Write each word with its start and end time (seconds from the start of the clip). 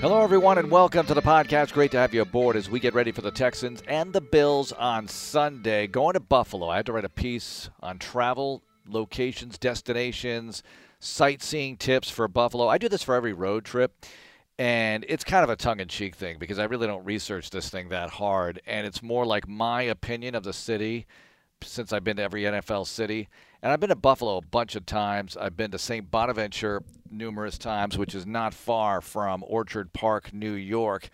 Hello, 0.00 0.22
everyone, 0.22 0.58
and 0.58 0.70
welcome 0.70 1.06
to 1.06 1.14
the 1.14 1.22
podcast. 1.22 1.72
Great 1.72 1.90
to 1.90 1.96
have 1.96 2.12
you 2.12 2.20
aboard 2.20 2.54
as 2.54 2.68
we 2.68 2.78
get 2.78 2.92
ready 2.92 3.10
for 3.10 3.22
the 3.22 3.30
Texans 3.30 3.82
and 3.88 4.12
the 4.12 4.20
Bills 4.20 4.70
on 4.72 5.08
Sunday. 5.08 5.86
Going 5.86 6.12
to 6.12 6.20
Buffalo. 6.20 6.68
I 6.68 6.76
had 6.76 6.86
to 6.86 6.92
write 6.92 7.06
a 7.06 7.08
piece 7.08 7.70
on 7.80 7.98
travel, 7.98 8.62
locations, 8.86 9.56
destinations, 9.56 10.62
sightseeing 11.00 11.78
tips 11.78 12.10
for 12.10 12.28
Buffalo. 12.28 12.68
I 12.68 12.76
do 12.76 12.90
this 12.90 13.02
for 13.02 13.14
every 13.14 13.32
road 13.32 13.64
trip, 13.64 14.04
and 14.58 15.06
it's 15.08 15.24
kind 15.24 15.42
of 15.42 15.48
a 15.48 15.56
tongue 15.56 15.80
in 15.80 15.88
cheek 15.88 16.14
thing 16.14 16.36
because 16.38 16.58
I 16.58 16.64
really 16.64 16.86
don't 16.86 17.04
research 17.04 17.48
this 17.48 17.70
thing 17.70 17.88
that 17.88 18.10
hard. 18.10 18.60
And 18.66 18.86
it's 18.86 19.02
more 19.02 19.24
like 19.24 19.48
my 19.48 19.80
opinion 19.82 20.34
of 20.34 20.44
the 20.44 20.52
city 20.52 21.06
since 21.62 21.92
I've 21.92 22.04
been 22.04 22.18
to 22.18 22.22
every 22.22 22.42
NFL 22.42 22.86
city. 22.86 23.28
And 23.66 23.72
I've 23.72 23.80
been 23.80 23.88
to 23.88 23.96
Buffalo 23.96 24.36
a 24.36 24.42
bunch 24.42 24.76
of 24.76 24.86
times. 24.86 25.36
I've 25.36 25.56
been 25.56 25.72
to 25.72 25.78
St. 25.80 26.08
Bonaventure 26.08 26.84
numerous 27.10 27.58
times, 27.58 27.98
which 27.98 28.14
is 28.14 28.24
not 28.24 28.54
far 28.54 29.00
from 29.00 29.42
Orchard 29.44 29.92
Park, 29.92 30.32
New 30.32 30.52
York. 30.52 31.08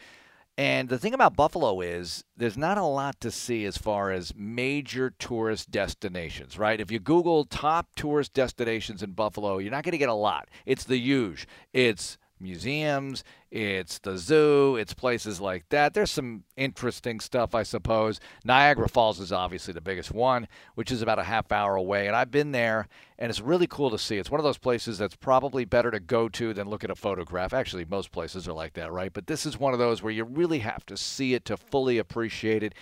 And 0.58 0.90
the 0.90 0.98
thing 0.98 1.14
about 1.14 1.34
Buffalo 1.34 1.80
is 1.80 2.24
there's 2.36 2.58
not 2.58 2.76
a 2.76 2.84
lot 2.84 3.18
to 3.20 3.30
see 3.30 3.64
as 3.64 3.78
far 3.78 4.10
as 4.10 4.34
major 4.36 5.14
tourist 5.18 5.70
destinations, 5.70 6.58
right? 6.58 6.78
If 6.78 6.90
you 6.90 6.98
Google 6.98 7.46
top 7.46 7.86
tourist 7.96 8.34
destinations 8.34 9.02
in 9.02 9.12
Buffalo, 9.12 9.56
you're 9.56 9.70
not 9.70 9.82
going 9.82 9.92
to 9.92 9.96
get 9.96 10.10
a 10.10 10.12
lot. 10.12 10.50
It's 10.66 10.84
the 10.84 10.98
huge. 10.98 11.48
It's 11.72 12.18
museums, 12.42 13.24
it's 13.50 13.98
the 14.00 14.18
zoo, 14.18 14.76
it's 14.76 14.92
places 14.92 15.40
like 15.40 15.68
that. 15.68 15.94
There's 15.94 16.10
some 16.10 16.44
interesting 16.56 17.20
stuff, 17.20 17.54
I 17.54 17.62
suppose. 17.62 18.20
Niagara 18.44 18.88
Falls 18.88 19.20
is 19.20 19.32
obviously 19.32 19.72
the 19.72 19.80
biggest 19.80 20.10
one, 20.10 20.48
which 20.74 20.90
is 20.90 21.00
about 21.00 21.18
a 21.18 21.22
half 21.24 21.52
hour 21.52 21.76
away. 21.76 22.06
And 22.06 22.16
I've 22.16 22.30
been 22.30 22.52
there, 22.52 22.88
and 23.18 23.30
it's 23.30 23.40
really 23.40 23.66
cool 23.66 23.90
to 23.90 23.98
see. 23.98 24.18
It's 24.18 24.30
one 24.30 24.40
of 24.40 24.44
those 24.44 24.58
places 24.58 24.98
that's 24.98 25.16
probably 25.16 25.64
better 25.64 25.90
to 25.90 26.00
go 26.00 26.28
to 26.30 26.52
than 26.52 26.68
look 26.68 26.84
at 26.84 26.90
a 26.90 26.94
photograph. 26.96 27.52
Actually, 27.52 27.84
most 27.84 28.10
places 28.10 28.48
are 28.48 28.52
like 28.52 28.72
that, 28.74 28.92
right? 28.92 29.12
But 29.12 29.26
this 29.26 29.46
is 29.46 29.58
one 29.58 29.72
of 29.72 29.78
those 29.78 30.02
where 30.02 30.12
you 30.12 30.24
really 30.24 30.58
have 30.58 30.84
to 30.86 30.96
see 30.96 31.34
it 31.34 31.44
to 31.46 31.56
fully 31.56 31.98
appreciate 31.98 32.62
it. 32.62 32.74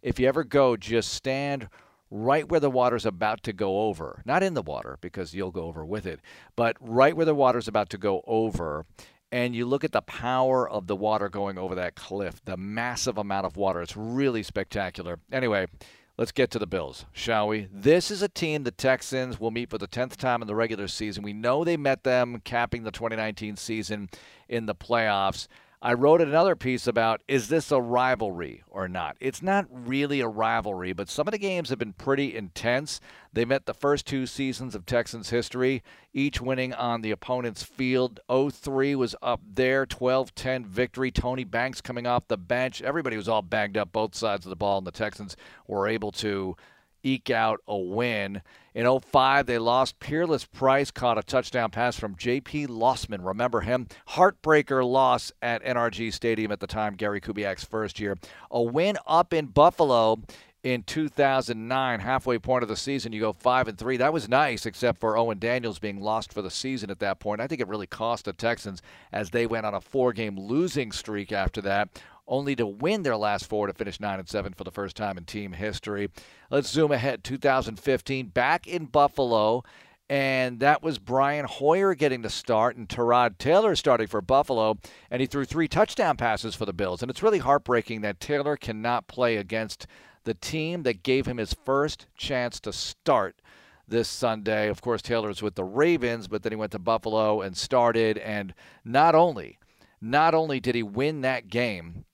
If 0.00 0.20
you 0.20 0.28
ever 0.28 0.44
go, 0.44 0.76
just 0.76 1.12
stand 1.12 1.68
right 2.10 2.48
where 2.48 2.60
the 2.60 2.70
water's 2.70 3.06
about 3.06 3.42
to 3.44 3.52
go 3.52 3.82
over. 3.82 4.22
Not 4.24 4.42
in 4.42 4.54
the 4.54 4.62
water, 4.62 4.98
because 5.00 5.34
you'll 5.34 5.50
go 5.50 5.64
over 5.64 5.84
with 5.84 6.06
it, 6.06 6.20
but 6.56 6.76
right 6.80 7.16
where 7.16 7.26
the 7.26 7.34
water's 7.34 7.68
about 7.68 7.90
to 7.90 7.98
go 7.98 8.22
over. 8.26 8.86
And 9.30 9.54
you 9.54 9.66
look 9.66 9.84
at 9.84 9.92
the 9.92 10.00
power 10.00 10.68
of 10.68 10.86
the 10.86 10.96
water 10.96 11.28
going 11.28 11.58
over 11.58 11.74
that 11.74 11.94
cliff, 11.94 12.42
the 12.44 12.56
massive 12.56 13.18
amount 13.18 13.44
of 13.44 13.56
water. 13.56 13.82
It's 13.82 13.96
really 13.96 14.42
spectacular. 14.42 15.18
Anyway, 15.30 15.66
let's 16.16 16.32
get 16.32 16.50
to 16.52 16.58
the 16.58 16.66
Bills, 16.66 17.04
shall 17.12 17.48
we? 17.48 17.68
This 17.70 18.10
is 18.10 18.22
a 18.22 18.28
team 18.28 18.62
the 18.62 18.70
Texans 18.70 19.38
will 19.38 19.50
meet 19.50 19.68
for 19.68 19.76
the 19.76 19.86
10th 19.86 20.16
time 20.16 20.40
in 20.40 20.48
the 20.48 20.54
regular 20.54 20.88
season. 20.88 21.22
We 21.22 21.34
know 21.34 21.62
they 21.62 21.76
met 21.76 22.04
them 22.04 22.40
capping 22.42 22.84
the 22.84 22.90
2019 22.90 23.56
season 23.56 24.08
in 24.48 24.64
the 24.64 24.74
playoffs. 24.74 25.46
I 25.80 25.92
wrote 25.92 26.20
another 26.20 26.56
piece 26.56 26.88
about 26.88 27.22
is 27.28 27.48
this 27.48 27.70
a 27.70 27.80
rivalry 27.80 28.64
or 28.68 28.88
not? 28.88 29.16
It's 29.20 29.42
not 29.42 29.66
really 29.70 30.20
a 30.20 30.26
rivalry, 30.26 30.92
but 30.92 31.08
some 31.08 31.28
of 31.28 31.32
the 31.32 31.38
games 31.38 31.70
have 31.70 31.78
been 31.78 31.92
pretty 31.92 32.34
intense. 32.34 33.00
They 33.32 33.44
met 33.44 33.66
the 33.66 33.74
first 33.74 34.04
two 34.04 34.26
seasons 34.26 34.74
of 34.74 34.86
Texans 34.86 35.30
history, 35.30 35.84
each 36.12 36.40
winning 36.40 36.74
on 36.74 37.02
the 37.02 37.12
opponent's 37.12 37.62
field. 37.62 38.18
03 38.28 38.96
was 38.96 39.14
up 39.22 39.40
there, 39.54 39.86
12 39.86 40.34
10 40.34 40.64
victory. 40.66 41.12
Tony 41.12 41.44
Banks 41.44 41.80
coming 41.80 42.08
off 42.08 42.26
the 42.26 42.36
bench. 42.36 42.82
Everybody 42.82 43.16
was 43.16 43.28
all 43.28 43.42
banged 43.42 43.76
up, 43.76 43.92
both 43.92 44.16
sides 44.16 44.46
of 44.46 44.50
the 44.50 44.56
ball, 44.56 44.78
and 44.78 44.86
the 44.86 44.90
Texans 44.90 45.36
were 45.68 45.86
able 45.86 46.10
to 46.10 46.56
eke 47.02 47.30
out 47.30 47.60
a 47.66 47.76
win. 47.76 48.42
In 48.74 49.00
05, 49.00 49.46
they 49.46 49.58
lost. 49.58 49.98
Peerless 49.98 50.44
Price 50.44 50.90
caught 50.90 51.18
a 51.18 51.22
touchdown 51.22 51.70
pass 51.70 51.98
from 51.98 52.16
J.P. 52.16 52.68
Losman. 52.68 53.24
Remember 53.24 53.60
him? 53.60 53.88
Heartbreaker 54.10 54.88
loss 54.88 55.32
at 55.42 55.64
NRG 55.64 56.12
Stadium 56.12 56.52
at 56.52 56.60
the 56.60 56.66
time, 56.66 56.94
Gary 56.94 57.20
Kubiak's 57.20 57.64
first 57.64 57.98
year. 57.98 58.16
A 58.50 58.62
win 58.62 58.96
up 59.06 59.32
in 59.32 59.46
Buffalo 59.46 60.20
in 60.64 60.82
2009, 60.82 62.00
halfway 62.00 62.38
point 62.38 62.62
of 62.62 62.68
the 62.68 62.76
season, 62.76 63.12
you 63.12 63.20
go 63.20 63.32
five 63.32 63.68
and 63.68 63.78
three. 63.78 63.96
That 63.96 64.12
was 64.12 64.28
nice, 64.28 64.66
except 64.66 64.98
for 64.98 65.16
Owen 65.16 65.38
Daniels 65.38 65.78
being 65.78 66.00
lost 66.00 66.32
for 66.32 66.42
the 66.42 66.50
season 66.50 66.90
at 66.90 66.98
that 66.98 67.20
point. 67.20 67.40
I 67.40 67.46
think 67.46 67.60
it 67.60 67.68
really 67.68 67.86
cost 67.86 68.24
the 68.24 68.32
Texans 68.32 68.82
as 69.12 69.30
they 69.30 69.46
went 69.46 69.66
on 69.66 69.74
a 69.74 69.80
four-game 69.80 70.38
losing 70.38 70.90
streak 70.90 71.30
after 71.32 71.60
that 71.62 71.88
only 72.28 72.54
to 72.56 72.66
win 72.66 73.02
their 73.02 73.16
last 73.16 73.46
four 73.46 73.66
to 73.66 73.72
finish 73.72 73.98
9 73.98 74.20
and 74.20 74.28
7 74.28 74.52
for 74.52 74.64
the 74.64 74.70
first 74.70 74.96
time 74.96 75.18
in 75.18 75.24
team 75.24 75.52
history. 75.52 76.10
Let's 76.50 76.68
zoom 76.68 76.92
ahead 76.92 77.24
2015 77.24 78.28
back 78.28 78.66
in 78.66 78.84
Buffalo 78.86 79.64
and 80.10 80.60
that 80.60 80.82
was 80.82 80.98
Brian 80.98 81.44
Hoyer 81.44 81.94
getting 81.94 82.22
the 82.22 82.30
start 82.30 82.76
and 82.76 82.88
Tyrod 82.88 83.36
Taylor 83.36 83.76
starting 83.76 84.06
for 84.06 84.22
Buffalo, 84.22 84.78
and 85.10 85.20
he 85.20 85.26
threw 85.26 85.44
three 85.44 85.68
touchdown 85.68 86.16
passes 86.16 86.54
for 86.54 86.64
the 86.64 86.72
Bills. 86.72 87.02
And 87.02 87.10
it's 87.10 87.22
really 87.22 87.40
heartbreaking 87.40 88.00
that 88.00 88.18
Taylor 88.18 88.56
cannot 88.56 89.06
play 89.06 89.36
against 89.36 89.86
the 90.24 90.32
team 90.32 90.82
that 90.84 91.02
gave 91.02 91.26
him 91.26 91.36
his 91.36 91.54
first 91.64 92.06
chance 92.16 92.58
to 92.60 92.72
start 92.72 93.42
this 93.86 94.08
Sunday. 94.08 94.68
Of 94.68 94.80
course, 94.80 95.02
Taylor's 95.02 95.42
with 95.42 95.56
the 95.56 95.64
Ravens, 95.64 96.26
but 96.26 96.42
then 96.42 96.52
he 96.52 96.56
went 96.56 96.72
to 96.72 96.78
Buffalo 96.78 97.42
and 97.42 97.54
started, 97.54 98.16
and 98.16 98.54
not 98.84 99.14
only 99.14 99.58
not 100.00 100.32
only 100.32 100.60
did 100.60 100.76
he 100.76 100.82
win 100.82 101.22
that 101.22 101.48
game, 101.48 102.04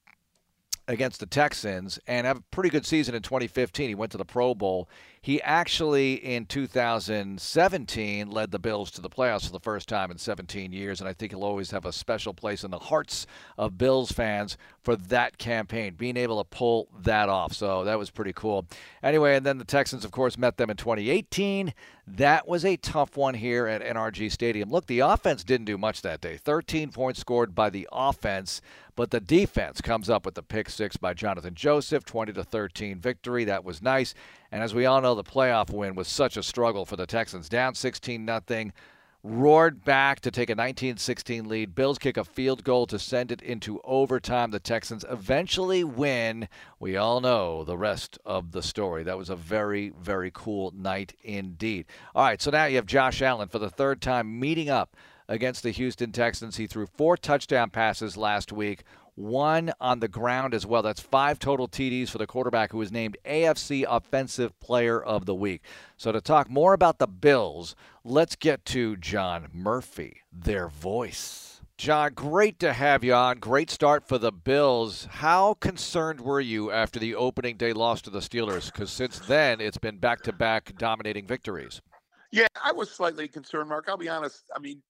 against 0.89 1.21
the 1.21 1.27
Texans 1.27 1.99
and 2.06 2.27
have 2.27 2.39
a 2.39 2.45
pretty 2.50 2.71
good 2.71 2.87
season 2.87 3.15
in 3.15 3.22
2015. 3.22 3.89
He 3.89 3.95
went 3.95 4.12
to 4.12 4.19
the 4.19 4.25
Pro 4.25 4.55
Bowl. 4.55 4.89
He 5.25 5.41
actually, 5.41 6.17
in 6.17 6.45
2017, 6.45 8.31
led 8.31 8.51
the 8.51 8.59
Bills 8.59 8.91
to 8.91 9.01
the 9.01 9.09
playoffs 9.09 9.47
for 9.47 9.53
the 9.53 9.59
first 9.59 9.89
time 9.89 10.11
in 10.11 10.19
17 10.19 10.71
years, 10.71 11.01
and 11.01 11.09
I 11.09 11.15
think 11.15 11.33
he'll 11.33 11.45
always 11.45 11.71
have 11.71 11.87
a 11.87 11.95
special 11.95 12.35
place 12.35 12.62
in 12.62 12.71
the 12.71 12.79
hearts 12.79 13.27
of 13.57 13.79
Bills 13.79 14.12
fans 14.12 14.59
for 14.83 14.97
that 14.97 15.39
campaign, 15.39 15.95
being 15.95 16.19
able 16.19 16.45
to 16.45 16.49
pull 16.51 16.89
that 17.01 17.31
off. 17.31 17.55
So 17.55 17.85
that 17.85 17.99
was 17.99 18.11
pretty 18.11 18.35
cool. 18.35 18.67
Anyway, 19.03 19.35
and 19.35 19.47
then 19.47 19.57
the 19.57 19.65
Texans, 19.65 20.05
of 20.05 20.11
course, 20.11 20.37
met 20.37 20.59
them 20.59 20.69
in 20.69 20.77
2018. 20.77 21.73
That 22.06 22.47
was 22.47 22.67
a 22.67 22.77
tough 22.77 23.17
one 23.17 23.33
here 23.33 23.67
at 23.67 23.81
NRG 23.81 24.31
Stadium. 24.31 24.69
Look, 24.69 24.89
the 24.89 24.99
offense 24.99 25.43
didn't 25.43 25.65
do 25.65 25.79
much 25.79 26.03
that 26.03 26.21
day. 26.21 26.37
13 26.37 26.91
points 26.91 27.21
scored 27.21 27.55
by 27.55 27.71
the 27.71 27.89
offense, 27.91 28.61
but 28.95 29.11
the 29.11 29.21
defense 29.21 29.81
comes 29.81 30.11
up 30.11 30.27
with 30.27 30.35
the 30.35 30.43
pick 30.43 30.69
six 30.69 30.99
by 30.99 31.15
Jonathan 31.15 31.55
Joseph, 31.55 32.05
20 32.05 32.35
to 32.35 32.45
13 32.45 33.01
victory. 33.01 33.45
That 33.45 33.65
was 33.65 33.81
nice. 33.81 34.15
And 34.55 34.63
as 34.63 34.73
we 34.73 34.87
all 34.87 35.01
know, 35.01 35.17
the 35.17 35.25
playoff 35.25 35.71
win 35.71 35.97
was 35.97 36.07
such 36.07 36.37
a 36.37 36.43
struggle 36.45 36.85
for 36.85 36.95
the 36.95 37.09
Texans. 37.09 37.49
Down 37.49 37.75
16 37.75 38.25
nothing, 38.25 38.73
roared 39.25 39.85
back 39.85 40.21
to 40.21 40.31
take 40.31 40.49
a 40.49 40.55
19-16 40.55 41.49
lead. 41.49 41.75
Bills 41.75 41.99
kick 41.99 42.17
a 42.17 42.23
field 42.23 42.63
goal 42.63 42.87
to 42.87 42.97
send 42.97 43.33
it 43.33 43.43
into 43.43 43.81
overtime. 43.83 44.53
The 44.53 44.61
Texans 44.61 45.05
eventually 45.11 45.83
win. 45.83 46.47
We 46.79 46.97
all 46.97 47.21
know 47.21 47.65
the 47.65 47.77
rest 47.77 48.17
of 48.25 48.53
the 48.53 48.63
story. 48.63 49.03
That 49.03 49.19
was 49.19 49.29
a 49.29 49.35
very, 49.35 49.93
very 50.01 50.31
cool 50.33 50.73
night 50.77 51.15
indeed. 51.25 51.87
All 52.15 52.25
right, 52.25 52.41
so 52.41 52.53
now 52.53 52.67
you 52.67 52.77
have 52.77 52.87
Josh 52.87 53.23
Allen 53.23 53.49
for 53.49 53.59
the 53.59 53.71
third 53.71 54.01
time 54.01 54.39
meeting 54.39 54.71
up 54.71 54.95
against 55.29 55.65
the 55.65 55.73
Houston 55.73 56.13
Texans. 56.13 56.59
He 56.59 56.69
threw 56.69 56.87
four 56.87 57.17
touchdown 57.17 57.71
passes 57.71 58.17
last 58.17 58.53
week, 58.53 58.85
one 59.15 59.73
on 59.81 60.01
the 60.01 60.09
ground 60.09 60.55
as 60.55 60.67
well. 60.67 60.83
That's 60.83 61.01
five 61.01 61.39
total 61.39 61.69
TDs 61.69 62.09
for 62.09 62.19
the 62.19 62.27
quarterback 62.27 62.73
who 62.73 62.79
was 62.79 62.93
named 62.93 63.17
AFC 63.25 63.85
Offensive 63.89 64.59
Player 64.61 65.03
of 65.03 65.27
the 65.27 65.35
Week. 65.35 65.63
So, 65.97 66.13
to 66.13 66.21
talk 66.21 66.51
more 66.51 66.73
about 66.73 66.99
the 66.99 67.07
Bills, 67.07 67.77
let's 68.03 68.37
get 68.37 68.65
to 68.67 68.97
John 68.97 69.49
Murphy, 69.53 70.23
their 70.33 70.69
voice. 70.69 71.55
John, 71.77 72.13
great 72.15 72.61
to 72.61 72.73
have 72.73 73.03
you 73.03 73.15
on. 73.15 73.39
Great 73.39 73.69
start 73.69 74.07
for 74.07 74.17
the 74.17 74.31
Bills. 74.31 75.09
How 75.11 75.55
concerned 75.55 76.21
were 76.21 76.41
you 76.41 76.71
after 76.71 77.01
the 77.01 77.17
opening 77.17 77.57
day 77.57 77.73
loss 77.73 78.01
to 78.03 78.11
the 78.11 78.21
Steelers? 78.21 78.67
Because 78.67 78.93
since 78.93 79.19
then, 79.19 79.61
it's 79.61 79.79
been 79.79 79.99
back 79.99 80.23
to 80.23 80.33
back 80.33 80.73
dominating 80.79 81.27
victories. 81.27 81.83
Yeah, 82.31 82.47
I 82.65 82.71
was 82.73 82.91
slightly 82.91 83.27
concerned, 83.27 83.69
Marc. 83.69 83.89
I'll 83.89 83.97
be 83.97 84.09
honest. 84.09 84.45
I 84.55 84.61
mean, 84.61 84.83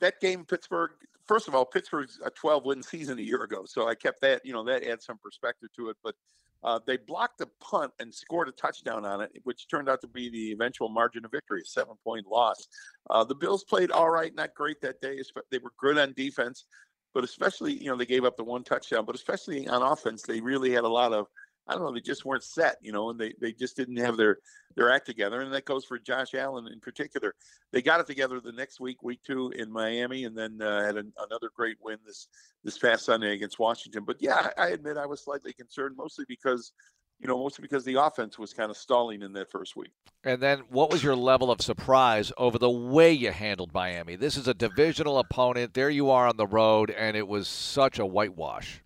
that 0.00 0.20
game, 0.20 0.44
Pittsburgh, 0.44 0.90
first 1.26 1.48
of 1.48 1.54
all, 1.54 1.64
Pittsburgh's 1.64 2.20
a 2.24 2.30
12 2.30 2.64
win 2.64 2.82
season 2.82 3.18
a 3.18 3.22
year 3.22 3.42
ago. 3.42 3.64
So 3.66 3.88
I 3.88 3.94
kept 3.94 4.20
that, 4.22 4.44
you 4.44 4.52
know, 4.52 4.64
that 4.64 4.84
adds 4.84 5.04
some 5.04 5.18
perspective 5.18 5.68
to 5.76 5.90
it. 5.90 5.96
But 6.02 6.14
uh, 6.62 6.80
they 6.86 6.96
blocked 6.96 7.40
a 7.42 7.48
punt 7.60 7.92
and 8.00 8.12
scored 8.12 8.48
a 8.48 8.52
touchdown 8.52 9.04
on 9.04 9.20
it, 9.20 9.30
which 9.44 9.68
turned 9.68 9.88
out 9.88 10.00
to 10.00 10.08
be 10.08 10.30
the 10.30 10.52
eventual 10.52 10.88
margin 10.88 11.24
of 11.24 11.30
victory, 11.30 11.60
a 11.60 11.64
seven 11.64 11.94
point 12.02 12.26
loss. 12.26 12.66
Uh, 13.10 13.22
the 13.22 13.34
Bills 13.34 13.64
played 13.64 13.90
all 13.90 14.10
right, 14.10 14.34
not 14.34 14.54
great 14.54 14.80
that 14.80 15.00
day. 15.00 15.20
They 15.50 15.58
were 15.58 15.72
good 15.78 15.98
on 15.98 16.14
defense, 16.14 16.64
but 17.12 17.22
especially, 17.22 17.74
you 17.74 17.90
know, 17.90 17.96
they 17.96 18.06
gave 18.06 18.24
up 18.24 18.38
the 18.38 18.44
one 18.44 18.64
touchdown, 18.64 19.04
but 19.04 19.14
especially 19.14 19.68
on 19.68 19.82
offense, 19.82 20.22
they 20.22 20.40
really 20.40 20.70
had 20.70 20.84
a 20.84 20.88
lot 20.88 21.12
of 21.12 21.26
I 21.66 21.72
don't 21.72 21.82
know, 21.82 21.92
they 21.92 22.00
just 22.00 22.24
weren't 22.24 22.44
set, 22.44 22.76
you 22.82 22.92
know, 22.92 23.10
and 23.10 23.18
they, 23.18 23.32
they 23.40 23.52
just 23.52 23.76
didn't 23.76 23.96
have 23.96 24.16
their, 24.16 24.38
their 24.76 24.90
act 24.90 25.06
together. 25.06 25.40
And 25.40 25.52
that 25.54 25.64
goes 25.64 25.84
for 25.84 25.98
Josh 25.98 26.34
Allen 26.34 26.68
in 26.70 26.78
particular. 26.80 27.34
They 27.72 27.80
got 27.80 28.00
it 28.00 28.06
together 28.06 28.40
the 28.40 28.52
next 28.52 28.80
week, 28.80 29.02
week 29.02 29.20
two 29.24 29.50
in 29.56 29.72
Miami, 29.72 30.24
and 30.24 30.36
then 30.36 30.60
uh, 30.60 30.84
had 30.84 30.96
an, 30.96 31.12
another 31.18 31.50
great 31.56 31.76
win 31.82 31.98
this 32.06 32.28
this 32.64 32.78
past 32.78 33.06
Sunday 33.06 33.32
against 33.32 33.58
Washington. 33.58 34.04
But 34.04 34.16
yeah, 34.20 34.50
I 34.58 34.68
admit 34.68 34.96
I 34.96 35.06
was 35.06 35.24
slightly 35.24 35.52
concerned, 35.52 35.96
mostly 35.96 36.24
because, 36.28 36.72
you 37.18 37.28
know, 37.28 37.38
mostly 37.38 37.62
because 37.62 37.84
the 37.84 37.94
offense 37.94 38.38
was 38.38 38.52
kind 38.52 38.70
of 38.70 38.76
stalling 38.76 39.22
in 39.22 39.32
that 39.32 39.50
first 39.50 39.74
week. 39.74 39.92
And 40.22 40.42
then, 40.42 40.64
what 40.68 40.90
was 40.90 41.02
your 41.02 41.16
level 41.16 41.50
of 41.50 41.62
surprise 41.62 42.30
over 42.36 42.58
the 42.58 42.70
way 42.70 43.12
you 43.12 43.32
handled 43.32 43.72
Miami? 43.72 44.16
This 44.16 44.36
is 44.36 44.48
a 44.48 44.54
divisional 44.54 45.18
opponent. 45.18 45.72
There 45.74 45.90
you 45.90 46.10
are 46.10 46.26
on 46.26 46.36
the 46.36 46.46
road, 46.46 46.90
and 46.90 47.16
it 47.16 47.26
was 47.26 47.48
such 47.48 47.98
a 47.98 48.06
whitewash. 48.06 48.82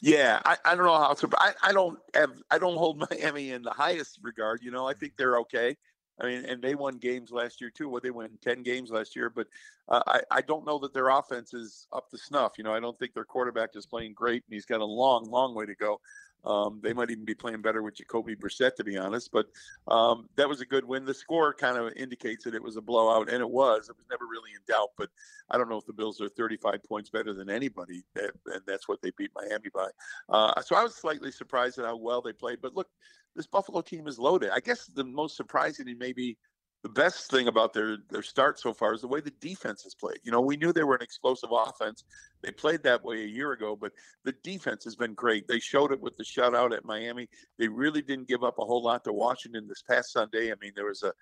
Yeah, 0.00 0.40
I, 0.44 0.56
I 0.64 0.74
don't 0.74 0.86
know 0.86 0.98
how 0.98 1.14
to. 1.14 1.28
I, 1.38 1.52
I 1.62 1.72
don't 1.72 1.98
have 2.14 2.32
I 2.50 2.58
don't 2.58 2.76
hold 2.76 2.98
Miami 3.10 3.52
in 3.52 3.62
the 3.62 3.70
highest 3.70 4.18
regard. 4.22 4.62
You 4.62 4.70
know, 4.70 4.86
I 4.86 4.94
think 4.94 5.16
they're 5.16 5.38
okay. 5.40 5.76
I 6.20 6.26
mean, 6.26 6.44
and 6.46 6.60
they 6.60 6.74
won 6.74 6.98
games 6.98 7.30
last 7.30 7.60
year 7.60 7.70
too. 7.70 7.88
What 7.88 8.02
they 8.02 8.10
won 8.10 8.30
ten 8.42 8.62
games 8.62 8.90
last 8.90 9.14
year, 9.14 9.30
but 9.30 9.46
uh, 9.88 10.02
I 10.06 10.20
I 10.30 10.40
don't 10.40 10.66
know 10.66 10.78
that 10.80 10.92
their 10.92 11.08
offense 11.08 11.54
is 11.54 11.86
up 11.92 12.10
to 12.10 12.18
snuff. 12.18 12.52
You 12.58 12.64
know, 12.64 12.72
I 12.72 12.80
don't 12.80 12.98
think 12.98 13.14
their 13.14 13.24
quarterback 13.24 13.70
is 13.74 13.86
playing 13.86 14.14
great, 14.14 14.42
and 14.46 14.54
he's 14.54 14.66
got 14.66 14.80
a 14.80 14.84
long, 14.84 15.30
long 15.30 15.54
way 15.54 15.66
to 15.66 15.74
go. 15.74 16.00
Um, 16.44 16.80
they 16.82 16.92
might 16.92 17.10
even 17.10 17.24
be 17.24 17.34
playing 17.34 17.62
better 17.62 17.82
with 17.82 17.96
Jacoby 17.96 18.36
Brissett, 18.36 18.76
to 18.76 18.84
be 18.84 18.96
honest. 18.96 19.30
But 19.32 19.46
um, 19.86 20.28
that 20.36 20.48
was 20.48 20.60
a 20.60 20.66
good 20.66 20.84
win. 20.84 21.04
The 21.04 21.14
score 21.14 21.52
kind 21.52 21.76
of 21.76 21.92
indicates 21.94 22.44
that 22.44 22.54
it 22.54 22.62
was 22.62 22.76
a 22.76 22.80
blowout, 22.80 23.30
and 23.30 23.40
it 23.40 23.50
was. 23.50 23.88
It 23.88 23.96
was 23.96 24.06
never 24.10 24.24
really 24.24 24.50
in 24.54 24.60
doubt. 24.72 24.90
But 24.96 25.10
I 25.50 25.58
don't 25.58 25.68
know 25.68 25.78
if 25.78 25.86
the 25.86 25.92
Bills 25.92 26.20
are 26.20 26.28
35 26.28 26.82
points 26.84 27.10
better 27.10 27.32
than 27.32 27.50
anybody, 27.50 28.04
and 28.16 28.62
that's 28.66 28.88
what 28.88 29.02
they 29.02 29.10
beat 29.16 29.30
Miami 29.34 29.70
by. 29.74 29.88
Uh, 30.28 30.60
so 30.62 30.76
I 30.76 30.82
was 30.82 30.94
slightly 30.94 31.32
surprised 31.32 31.78
at 31.78 31.84
how 31.84 31.96
well 31.96 32.22
they 32.22 32.32
played. 32.32 32.60
But 32.62 32.74
look, 32.74 32.88
this 33.34 33.46
Buffalo 33.46 33.80
team 33.80 34.06
is 34.06 34.18
loaded. 34.18 34.50
I 34.50 34.60
guess 34.60 34.86
the 34.86 35.04
most 35.04 35.36
surprising 35.36 35.88
and 35.88 35.98
maybe 35.98 36.36
the 36.82 36.88
best 36.88 37.30
thing 37.30 37.48
about 37.48 37.72
their 37.72 37.98
their 38.08 38.22
start 38.22 38.58
so 38.58 38.72
far 38.72 38.94
is 38.94 39.00
the 39.00 39.08
way 39.08 39.20
the 39.20 39.32
defense 39.40 39.82
has 39.82 39.94
played. 39.94 40.18
You 40.22 40.30
know, 40.30 40.40
we 40.40 40.56
knew 40.56 40.72
they 40.72 40.84
were 40.84 40.94
an 40.94 41.02
explosive 41.02 41.50
offense. 41.52 42.04
They 42.42 42.52
played 42.52 42.84
that 42.84 43.04
way 43.04 43.22
a 43.22 43.26
year 43.26 43.52
ago, 43.52 43.74
but 43.74 43.92
the 44.24 44.34
defense 44.44 44.84
has 44.84 44.94
been 44.94 45.14
great. 45.14 45.48
They 45.48 45.58
showed 45.58 45.90
it 45.90 46.00
with 46.00 46.16
the 46.16 46.24
shutout 46.24 46.76
at 46.76 46.84
Miami. 46.84 47.28
They 47.58 47.66
really 47.66 48.00
didn't 48.00 48.28
give 48.28 48.44
up 48.44 48.58
a 48.58 48.64
whole 48.64 48.82
lot 48.82 49.02
to 49.04 49.12
Washington 49.12 49.66
this 49.66 49.82
past 49.82 50.12
Sunday. 50.12 50.52
I 50.52 50.54
mean, 50.60 50.72
there 50.76 50.86
was 50.86 51.02
a, 51.02 51.12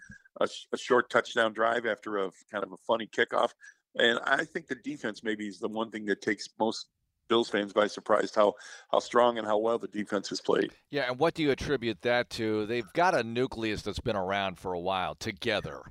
a, 0.40 0.48
a 0.72 0.78
short 0.78 1.08
touchdown 1.08 1.54
drive 1.54 1.86
after 1.86 2.18
a 2.18 2.30
kind 2.52 2.62
of 2.62 2.72
a 2.72 2.76
funny 2.86 3.06
kickoff. 3.06 3.52
And 3.98 4.18
I 4.24 4.44
think 4.44 4.66
the 4.66 4.74
defense 4.74 5.22
maybe 5.24 5.48
is 5.48 5.58
the 5.58 5.68
one 5.68 5.90
thing 5.90 6.04
that 6.06 6.20
takes 6.20 6.48
most 6.58 6.88
Bills 7.28 7.48
fans 7.48 7.72
by 7.72 7.86
surprise 7.86 8.32
how 8.34 8.54
how 8.90 8.98
strong 8.98 9.38
and 9.38 9.46
how 9.46 9.58
well 9.58 9.78
the 9.78 9.88
defense 9.88 10.28
has 10.28 10.40
played. 10.40 10.72
Yeah, 10.90 11.08
and 11.08 11.18
what 11.18 11.34
do 11.34 11.42
you 11.42 11.50
attribute 11.50 12.02
that 12.02 12.30
to? 12.30 12.66
They've 12.66 12.92
got 12.92 13.14
a 13.14 13.22
nucleus 13.22 13.82
that's 13.82 14.00
been 14.00 14.16
around 14.16 14.58
for 14.58 14.72
a 14.72 14.80
while 14.80 15.14
together. 15.14 15.82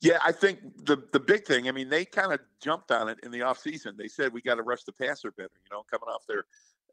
Yeah, 0.00 0.18
I 0.24 0.32
think 0.32 0.84
the 0.84 1.00
the 1.12 1.20
big 1.20 1.46
thing, 1.46 1.68
I 1.68 1.72
mean, 1.72 1.88
they 1.88 2.04
kind 2.04 2.32
of 2.32 2.40
jumped 2.60 2.90
on 2.90 3.08
it 3.08 3.18
in 3.22 3.30
the 3.30 3.40
offseason. 3.40 3.96
They 3.96 4.08
said 4.08 4.32
we 4.32 4.42
got 4.42 4.56
to 4.56 4.62
rush 4.62 4.82
the 4.82 4.92
passer 4.92 5.30
better, 5.30 5.50
you 5.64 5.70
know, 5.70 5.84
coming 5.88 6.08
off 6.08 6.26
their 6.26 6.44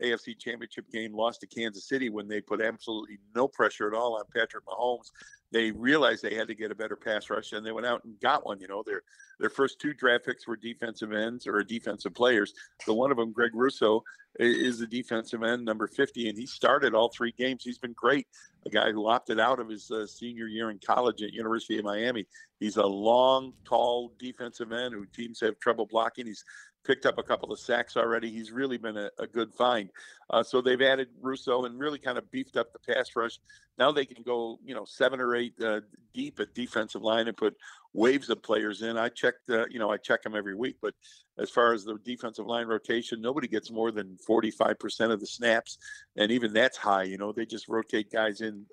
AFC 0.04 0.38
Championship 0.38 0.90
game, 0.92 1.14
lost 1.14 1.42
to 1.42 1.48
Kansas 1.48 1.88
City 1.88 2.10
when 2.10 2.28
they 2.28 2.42
put 2.42 2.62
absolutely 2.62 3.20
no 3.36 3.48
pressure 3.48 3.88
at 3.88 3.94
all 3.94 4.16
on 4.16 4.24
Patrick 4.34 4.66
Mahomes. 4.66 5.12
They 5.52 5.72
realized 5.72 6.24
they 6.24 6.36
had 6.36 6.48
to 6.48 6.56
get 6.56 6.72
a 6.72 6.76
better 6.76 6.96
pass 6.96 7.30
rush, 7.30 7.54
and 7.54 7.66
they 7.66 7.72
went 7.72 7.88
out 7.88 8.04
and 8.04 8.20
got 8.20 8.46
one. 8.46 8.60
You 8.60 8.68
know, 8.68 8.84
their 8.86 9.02
their 9.40 9.50
first 9.50 9.80
two 9.80 9.94
draft 9.94 10.26
picks 10.26 10.48
were 10.48 10.56
defensive 10.56 11.12
ends 11.12 11.48
or 11.48 11.64
defensive 11.64 12.14
players. 12.14 12.54
The 12.86 12.94
one 12.94 13.12
of 13.12 13.18
them, 13.18 13.32
Greg 13.32 13.52
Rousseau, 13.54 14.04
is 14.38 14.80
the 14.80 14.88
defensive 14.88 15.44
end, 15.44 15.66
number 15.66 15.88
50, 15.88 16.30
and 16.30 16.38
he 16.38 16.46
started 16.46 16.94
all 16.94 17.10
three 17.10 17.34
games. 17.38 17.64
He's 17.64 17.78
been 17.78 17.94
great. 17.94 18.28
A 18.66 18.70
guy 18.70 18.92
who 18.92 19.08
opted 19.08 19.40
out 19.40 19.60
of 19.60 19.70
his 19.70 19.90
uh, 19.92 20.06
senior 20.06 20.48
year 20.48 20.70
in 20.70 20.80
college 20.86 21.22
at 21.24 21.34
University 21.34 21.80
of 21.80 21.86
Miami. 21.86 22.26
He's 22.60 22.78
a 22.78 22.86
long, 22.86 23.54
tall 23.66 24.14
defensive 24.20 24.72
end 24.72 24.94
who 24.94 25.06
teams 25.08 25.40
have 25.40 25.60
trouble 25.60 25.86
blocking. 25.86 26.28
He's 26.28 26.44
picked 26.90 27.06
up 27.06 27.20
a 27.20 27.24
couple 27.24 27.52
of 27.52 27.60
sacks 27.60 27.96
already. 27.96 28.32
He's 28.32 28.52
really 28.52 28.80
been 28.80 28.98
a, 28.98 29.12
a 29.20 29.28
good 29.28 29.54
find. 29.54 29.92
Uh, 30.32 30.42
so 30.42 30.60
they've 30.60 30.82
added 30.82 31.10
Rousseau 31.22 31.66
and 31.66 31.80
really 31.80 32.00
kind 32.00 32.18
of 32.18 32.30
beefed 32.32 32.58
up 32.58 32.74
the 32.74 32.80
pass 32.80 33.16
rush. 33.16 33.38
Now 33.80 33.94
they 33.94 34.06
can 34.06 34.22
go, 34.24 34.60
you 34.64 34.76
know, 34.76 34.84
seven 34.86 35.22
or 35.22 35.36
eight 35.36 35.54
uh, 35.64 35.80
deep 36.14 36.40
at 36.42 36.54
defensive 36.54 37.02
line 37.02 37.30
and 37.30 37.38
put 37.38 37.56
waves 37.94 38.30
of 38.30 38.44
players 38.44 38.82
in. 38.82 38.98
I 38.98 39.10
checked, 39.10 39.50
uh, 39.50 39.66
you 39.70 39.80
know, 39.80 39.90
I 39.90 39.98
check 39.98 40.22
them 40.22 40.36
every 40.36 40.54
week, 40.54 40.76
but 40.82 40.94
as 41.40 41.50
far 41.50 41.74
as 41.74 41.86
the 41.86 41.98
defensive 42.04 42.46
line 42.46 42.68
rotation, 42.68 43.22
nobody 43.22 43.48
gets 43.48 43.72
more 43.72 43.92
than 43.92 44.18
45% 44.30 45.12
of 45.12 45.20
the 45.20 45.26
snaps. 45.26 45.78
And 46.18 46.32
even 46.32 46.52
that's 46.52 46.78
high, 46.78 47.04
you 47.04 47.18
know, 47.18 47.32
they 47.32 47.46
just 47.46 47.70
rotate 47.70 48.12
guys 48.12 48.42
in 48.42 48.66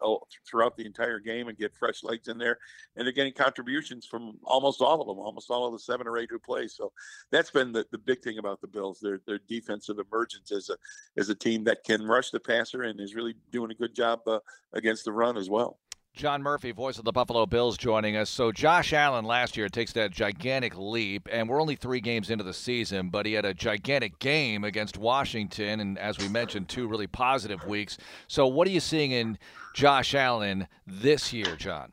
throughout 0.49 0.77
the 0.77 0.85
entire 0.85 1.21
game 1.21 1.49
and 1.49 1.57
get 1.57 1.77
fresh 1.77 2.03
legs 2.03 2.27
in 2.29 2.39
there. 2.39 2.59
And 2.97 3.07
they're 3.07 3.13
getting 3.13 3.33
contributions 3.33 4.05
from 4.05 4.39
almost 4.43 4.81
all 4.81 5.01
of 5.01 5.07
them, 5.07 5.19
almost 5.19 5.51
all 5.51 5.67
of 5.67 5.73
the 5.73 5.79
seven 5.79 6.09
or 6.09 6.19
eight 6.19 6.31
who 6.31 6.41
play. 6.41 6.67
So 6.67 6.93
that's 7.31 7.51
been 7.51 7.73
the, 7.73 7.87
the 7.93 7.99
big 7.99 8.21
thing 8.23 8.39
about 8.39 8.61
the 8.61 8.67
Bills, 8.67 8.99
their, 9.01 9.21
their 9.27 9.41
defensive 9.49 9.99
emergence 9.99 10.51
as 10.51 10.69
a, 10.69 10.77
as 11.17 11.29
a 11.29 11.35
team 11.35 11.63
that 11.65 11.85
can 11.85 12.05
rush 12.05 12.31
the 12.31 12.41
passer 12.41 12.83
and 12.83 13.01
is 13.01 13.15
really 13.15 13.37
doing 13.53 13.71
a 13.71 13.75
good 13.75 13.95
job 13.95 14.21
uh, 14.27 14.41
against 14.73 14.96
the 15.03 15.13
run 15.13 15.37
as 15.37 15.49
well. 15.49 15.79
John 16.17 16.43
Murphy, 16.43 16.73
voice 16.73 16.97
of 16.97 17.05
the 17.05 17.13
Buffalo 17.13 17.45
Bills, 17.45 17.77
joining 17.77 18.17
us. 18.17 18.31
So, 18.31 18.51
Josh 18.51 18.95
Allen 18.95 19.27
last 19.27 19.55
year 19.55 19.69
takes 19.69 19.93
that 19.93 20.13
gigantic 20.13 20.73
leap, 20.75 21.29
and 21.31 21.47
we're 21.47 21.61
only 21.61 21.77
three 21.77 22.01
games 22.01 22.31
into 22.31 22.43
the 22.43 22.55
season, 22.55 23.11
but 23.11 23.27
he 23.27 23.35
had 23.35 23.45
a 23.45 23.53
gigantic 23.53 24.19
game 24.19 24.65
against 24.65 24.97
Washington, 24.97 25.79
and 25.81 25.99
as 25.99 26.17
we 26.19 26.27
mentioned, 26.29 26.71
two 26.71 26.89
really 26.89 27.07
positive 27.07 27.67
weeks. 27.67 27.99
So, 28.29 28.47
what 28.47 28.67
are 28.67 28.71
you 28.71 28.81
seeing 28.81 29.11
in 29.11 29.37
Josh 29.75 30.15
Allen 30.15 30.69
this 30.87 31.35
year, 31.35 31.55
John? 31.57 31.93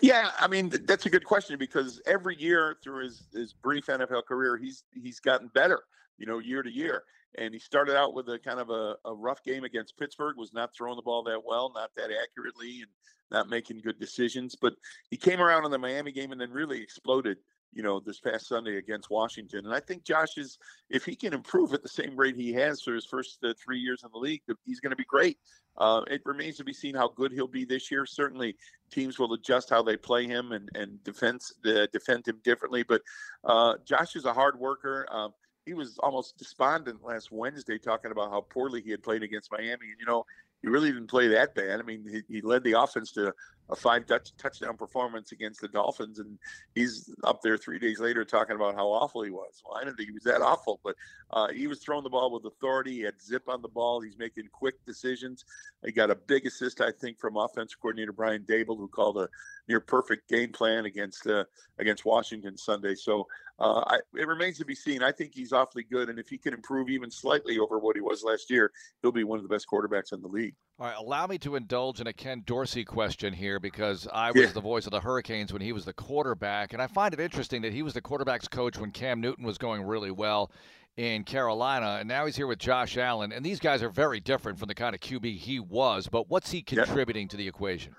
Yeah, 0.00 0.30
I 0.38 0.46
mean 0.46 0.70
that's 0.84 1.06
a 1.06 1.10
good 1.10 1.24
question 1.24 1.58
because 1.58 2.00
every 2.06 2.36
year 2.36 2.76
through 2.84 3.04
his, 3.04 3.26
his 3.32 3.52
brief 3.52 3.86
NFL 3.86 4.26
career, 4.26 4.56
he's 4.56 4.84
he's 4.92 5.18
gotten 5.18 5.48
better, 5.48 5.80
you 6.18 6.26
know, 6.26 6.38
year 6.38 6.62
to 6.62 6.70
year. 6.70 7.02
And 7.38 7.52
he 7.52 7.60
started 7.60 7.96
out 7.96 8.14
with 8.14 8.28
a 8.28 8.38
kind 8.38 8.60
of 8.60 8.70
a, 8.70 8.96
a 9.04 9.14
rough 9.14 9.42
game 9.42 9.64
against 9.64 9.98
Pittsburgh, 9.98 10.36
was 10.36 10.52
not 10.52 10.74
throwing 10.74 10.96
the 10.96 11.02
ball 11.02 11.22
that 11.24 11.42
well, 11.44 11.72
not 11.74 11.90
that 11.96 12.10
accurately, 12.10 12.82
and 12.82 12.90
not 13.30 13.48
making 13.48 13.80
good 13.80 13.98
decisions. 13.98 14.54
But 14.54 14.74
he 15.10 15.16
came 15.16 15.40
around 15.40 15.64
in 15.64 15.70
the 15.70 15.78
Miami 15.78 16.12
game 16.12 16.32
and 16.32 16.40
then 16.40 16.50
really 16.50 16.80
exploded, 16.80 17.38
you 17.72 17.82
know, 17.82 18.00
this 18.00 18.20
past 18.20 18.46
Sunday 18.46 18.76
against 18.76 19.10
Washington. 19.10 19.66
And 19.66 19.74
I 19.74 19.80
think 19.80 20.04
Josh 20.04 20.38
is, 20.38 20.58
if 20.90 21.04
he 21.04 21.16
can 21.16 21.32
improve 21.32 21.72
at 21.72 21.82
the 21.82 21.88
same 21.88 22.16
rate 22.16 22.36
he 22.36 22.52
has 22.52 22.80
for 22.82 22.94
his 22.94 23.06
first 23.06 23.38
uh, 23.42 23.54
three 23.62 23.78
years 23.78 24.02
in 24.04 24.10
the 24.12 24.18
league, 24.18 24.42
he's 24.64 24.80
going 24.80 24.90
to 24.90 24.96
be 24.96 25.04
great. 25.04 25.38
Uh, 25.76 26.02
it 26.08 26.22
remains 26.24 26.56
to 26.56 26.64
be 26.64 26.72
seen 26.72 26.94
how 26.94 27.08
good 27.08 27.32
he'll 27.32 27.48
be 27.48 27.64
this 27.64 27.90
year. 27.90 28.06
Certainly, 28.06 28.56
teams 28.92 29.18
will 29.18 29.32
adjust 29.32 29.70
how 29.70 29.82
they 29.82 29.96
play 29.96 30.24
him 30.24 30.52
and 30.52 30.68
and 30.76 31.02
defense 31.02 31.52
uh, 31.66 31.86
defend 31.92 32.28
him 32.28 32.40
differently. 32.44 32.84
But 32.84 33.02
uh, 33.42 33.74
Josh 33.84 34.14
is 34.14 34.24
a 34.24 34.32
hard 34.32 34.58
worker. 34.58 35.06
Um, 35.10 35.32
he 35.66 35.74
was 35.74 35.98
almost 35.98 36.36
despondent 36.36 37.02
last 37.04 37.32
Wednesday 37.32 37.78
talking 37.78 38.10
about 38.10 38.30
how 38.30 38.42
poorly 38.42 38.82
he 38.82 38.90
had 38.90 39.02
played 39.02 39.22
against 39.22 39.50
Miami. 39.50 39.70
And 39.90 39.98
you 39.98 40.06
know, 40.06 40.26
he 40.62 40.68
really 40.68 40.92
didn't 40.92 41.08
play 41.08 41.28
that 41.28 41.54
bad. 41.54 41.80
I 41.80 41.82
mean, 41.82 42.04
he, 42.08 42.22
he 42.34 42.40
led 42.40 42.64
the 42.64 42.80
offense 42.80 43.12
to 43.12 43.32
a 43.70 43.76
five 43.76 44.06
touch, 44.06 44.36
touchdown 44.36 44.76
performance 44.76 45.32
against 45.32 45.60
the 45.60 45.68
Dolphins, 45.68 46.18
and 46.18 46.38
he's 46.74 47.10
up 47.24 47.40
there 47.42 47.56
three 47.56 47.78
days 47.78 47.98
later 47.98 48.24
talking 48.24 48.56
about 48.56 48.74
how 48.74 48.88
awful 48.88 49.22
he 49.22 49.30
was. 49.30 49.62
Well, 49.64 49.78
I 49.78 49.84
didn't 49.84 49.96
think 49.96 50.08
he 50.08 50.14
was 50.14 50.24
that 50.24 50.42
awful, 50.42 50.80
but 50.84 50.96
uh, 51.30 51.48
he 51.48 51.66
was 51.66 51.78
throwing 51.80 52.04
the 52.04 52.10
ball 52.10 52.30
with 52.30 52.44
authority. 52.44 52.92
He 52.92 53.00
had 53.00 53.20
zip 53.22 53.48
on 53.48 53.62
the 53.62 53.68
ball. 53.68 54.00
He's 54.00 54.18
making 54.18 54.48
quick 54.52 54.84
decisions. 54.84 55.44
He 55.84 55.92
got 55.92 56.10
a 56.10 56.14
big 56.14 56.46
assist, 56.46 56.80
I 56.80 56.92
think, 56.92 57.18
from 57.18 57.36
offensive 57.36 57.80
coordinator 57.80 58.12
Brian 58.12 58.42
Daboll, 58.42 58.76
who 58.76 58.88
called 58.88 59.18
a 59.18 59.28
near 59.68 59.80
perfect 59.80 60.28
game 60.28 60.52
plan 60.52 60.84
against 60.84 61.26
uh, 61.26 61.44
against 61.78 62.04
Washington 62.04 62.56
Sunday. 62.58 62.94
So 62.94 63.26
uh, 63.58 63.82
I, 63.86 63.98
it 64.14 64.26
remains 64.26 64.58
to 64.58 64.64
be 64.64 64.74
seen. 64.74 65.02
I 65.02 65.12
think 65.12 65.32
he's 65.34 65.52
awfully 65.52 65.84
good, 65.84 66.08
and 66.08 66.18
if 66.18 66.28
he 66.28 66.36
can 66.36 66.52
improve 66.52 66.88
even 66.90 67.10
slightly 67.10 67.58
over 67.58 67.78
what 67.78 67.96
he 67.96 68.02
was 68.02 68.22
last 68.22 68.50
year, 68.50 68.72
he'll 69.00 69.12
be 69.12 69.24
one 69.24 69.38
of 69.38 69.42
the 69.42 69.48
best 69.48 69.66
quarterbacks 69.72 70.12
in 70.12 70.20
the 70.20 70.28
league. 70.28 70.54
All 70.80 70.86
right, 70.86 70.96
allow 70.98 71.28
me 71.28 71.38
to 71.38 71.54
indulge 71.54 72.00
in 72.00 72.08
a 72.08 72.12
Ken 72.12 72.42
Dorsey 72.44 72.84
question 72.84 73.32
here 73.32 73.60
because 73.60 74.08
I 74.12 74.32
was 74.32 74.42
yeah. 74.42 74.48
the 74.48 74.60
voice 74.60 74.86
of 74.86 74.90
the 74.90 74.98
Hurricanes 74.98 75.52
when 75.52 75.62
he 75.62 75.72
was 75.72 75.84
the 75.84 75.92
quarterback, 75.92 76.72
and 76.72 76.82
I 76.82 76.88
find 76.88 77.14
it 77.14 77.20
interesting 77.20 77.62
that 77.62 77.72
he 77.72 77.82
was 77.82 77.94
the 77.94 78.00
quarterback's 78.00 78.48
coach 78.48 78.76
when 78.76 78.90
Cam 78.90 79.20
Newton 79.20 79.44
was 79.44 79.56
going 79.56 79.84
really 79.84 80.10
well 80.10 80.50
in 80.96 81.22
Carolina, 81.22 81.98
and 82.00 82.08
now 82.08 82.26
he's 82.26 82.34
here 82.34 82.48
with 82.48 82.58
Josh 82.58 82.96
Allen, 82.96 83.30
and 83.30 83.46
these 83.46 83.60
guys 83.60 83.84
are 83.84 83.88
very 83.88 84.18
different 84.18 84.58
from 84.58 84.66
the 84.66 84.74
kind 84.74 84.96
of 84.96 85.00
QB 85.00 85.38
he 85.38 85.60
was. 85.60 86.08
But 86.08 86.28
what's 86.28 86.50
he 86.50 86.60
contributing 86.60 87.26
yeah. 87.26 87.30
to 87.30 87.36
the 87.36 87.46
equation? 87.46 87.94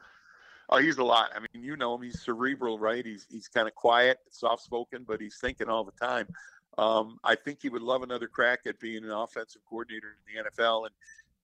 Oh, 0.67 0.77
he's 0.77 0.97
a 0.97 1.03
lot. 1.03 1.29
I 1.33 1.39
mean, 1.39 1.63
you 1.63 1.77
know 1.77 1.95
him. 1.95 2.01
He's 2.01 2.21
cerebral, 2.23 2.77
right? 2.77 3.05
He's 3.05 3.25
he's 3.29 3.47
kind 3.47 3.69
of 3.69 3.75
quiet, 3.75 4.17
soft 4.31 4.63
spoken, 4.63 5.05
but 5.07 5.21
he's 5.21 5.37
thinking 5.37 5.69
all 5.69 5.85
the 5.85 5.93
time. 5.93 6.27
Um, 6.77 7.19
I 7.23 7.35
think 7.35 7.59
he 7.61 7.69
would 7.69 7.83
love 7.83 8.03
another 8.03 8.27
crack 8.27 8.61
at 8.65 8.81
being 8.81 9.05
an 9.05 9.11
offensive 9.11 9.61
coordinator 9.69 10.17
in 10.27 10.43
the 10.43 10.49
NFL, 10.49 10.87
and 10.87 10.93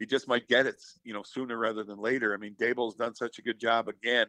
he 0.02 0.08
just 0.08 0.28
might 0.28 0.48
get 0.48 0.66
it, 0.66 0.82
you 1.04 1.14
know, 1.14 1.22
sooner 1.22 1.60
rather 1.60 1.84
than 1.84 2.00
later. 2.00 2.34
I 2.34 2.38
mean, 2.38 2.56
Daboll's 2.60 2.96
done 2.96 3.14
such 3.14 3.38
a 3.38 3.44
good 3.44 3.60
job 3.60 3.88
again 3.88 4.26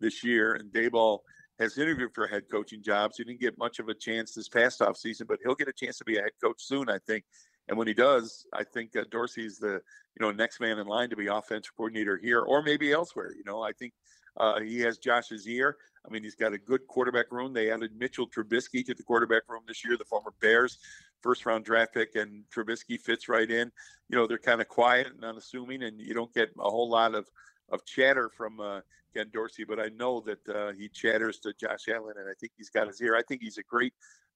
this 0.00 0.22
year, 0.22 0.54
and 0.54 0.72
Daboll 0.72 1.18
has 1.58 1.76
interviewed 1.78 2.14
for 2.14 2.28
head 2.28 2.44
coaching 2.48 2.80
jobs. 2.80 3.16
He 3.16 3.24
didn't 3.24 3.40
get 3.40 3.58
much 3.58 3.80
of 3.80 3.88
a 3.88 3.94
chance 3.94 4.34
this 4.34 4.48
past 4.48 4.80
off 4.80 4.96
season, 4.96 5.26
but 5.28 5.40
he'll 5.42 5.56
get 5.56 5.66
a 5.66 5.72
chance 5.72 5.98
to 5.98 6.04
be 6.04 6.16
a 6.16 6.22
head 6.22 6.30
coach 6.40 6.58
soon, 6.62 6.88
I 6.88 6.98
think. 7.08 7.24
And 7.68 7.76
when 7.76 7.86
he 7.86 7.94
does, 7.94 8.46
I 8.52 8.64
think 8.64 8.96
uh, 8.96 9.04
Dorsey's 9.10 9.58
the 9.58 9.82
you 10.18 10.20
know 10.20 10.30
next 10.30 10.60
man 10.60 10.78
in 10.78 10.86
line 10.86 11.10
to 11.10 11.16
be 11.16 11.26
offensive 11.26 11.76
coordinator 11.76 12.16
here 12.16 12.40
or 12.40 12.62
maybe 12.62 12.92
elsewhere. 12.92 13.32
You 13.36 13.44
know, 13.44 13.62
I 13.62 13.72
think 13.72 13.92
uh, 14.36 14.60
he 14.60 14.80
has 14.80 14.98
Josh's 14.98 15.48
ear. 15.48 15.76
I 16.06 16.12
mean, 16.12 16.22
he's 16.22 16.36
got 16.36 16.52
a 16.52 16.58
good 16.58 16.86
quarterback 16.86 17.32
room. 17.32 17.52
They 17.52 17.70
added 17.70 17.90
Mitchell 17.98 18.28
Trubisky 18.28 18.84
to 18.86 18.94
the 18.94 19.02
quarterback 19.02 19.42
room 19.48 19.62
this 19.66 19.84
year, 19.84 19.96
the 19.96 20.04
former 20.04 20.32
Bears 20.40 20.78
first 21.22 21.44
round 21.44 21.64
draft 21.64 21.92
pick, 21.92 22.14
and 22.14 22.44
Trubisky 22.54 23.00
fits 23.00 23.28
right 23.28 23.50
in. 23.50 23.72
You 24.08 24.16
know, 24.16 24.26
they're 24.28 24.38
kind 24.38 24.60
of 24.60 24.68
quiet 24.68 25.08
and 25.08 25.24
unassuming, 25.24 25.82
and 25.82 26.00
you 26.00 26.14
don't 26.14 26.32
get 26.32 26.50
a 26.58 26.70
whole 26.70 26.88
lot 26.88 27.14
of 27.14 27.26
of 27.70 27.84
chatter 27.84 28.30
from 28.36 28.60
uh, 28.60 28.80
Ken 29.12 29.26
Dorsey, 29.32 29.64
but 29.64 29.80
I 29.80 29.88
know 29.88 30.20
that 30.20 30.48
uh, 30.48 30.72
he 30.72 30.88
chatters 30.88 31.40
to 31.40 31.52
Josh 31.52 31.88
Allen, 31.88 32.14
and 32.16 32.28
I 32.28 32.34
think 32.38 32.52
he's 32.56 32.70
got 32.70 32.86
his 32.86 33.00
ear. 33.00 33.16
I 33.16 33.22
think 33.22 33.42
he's 33.42 33.58
a 33.58 33.62
great 33.62 33.92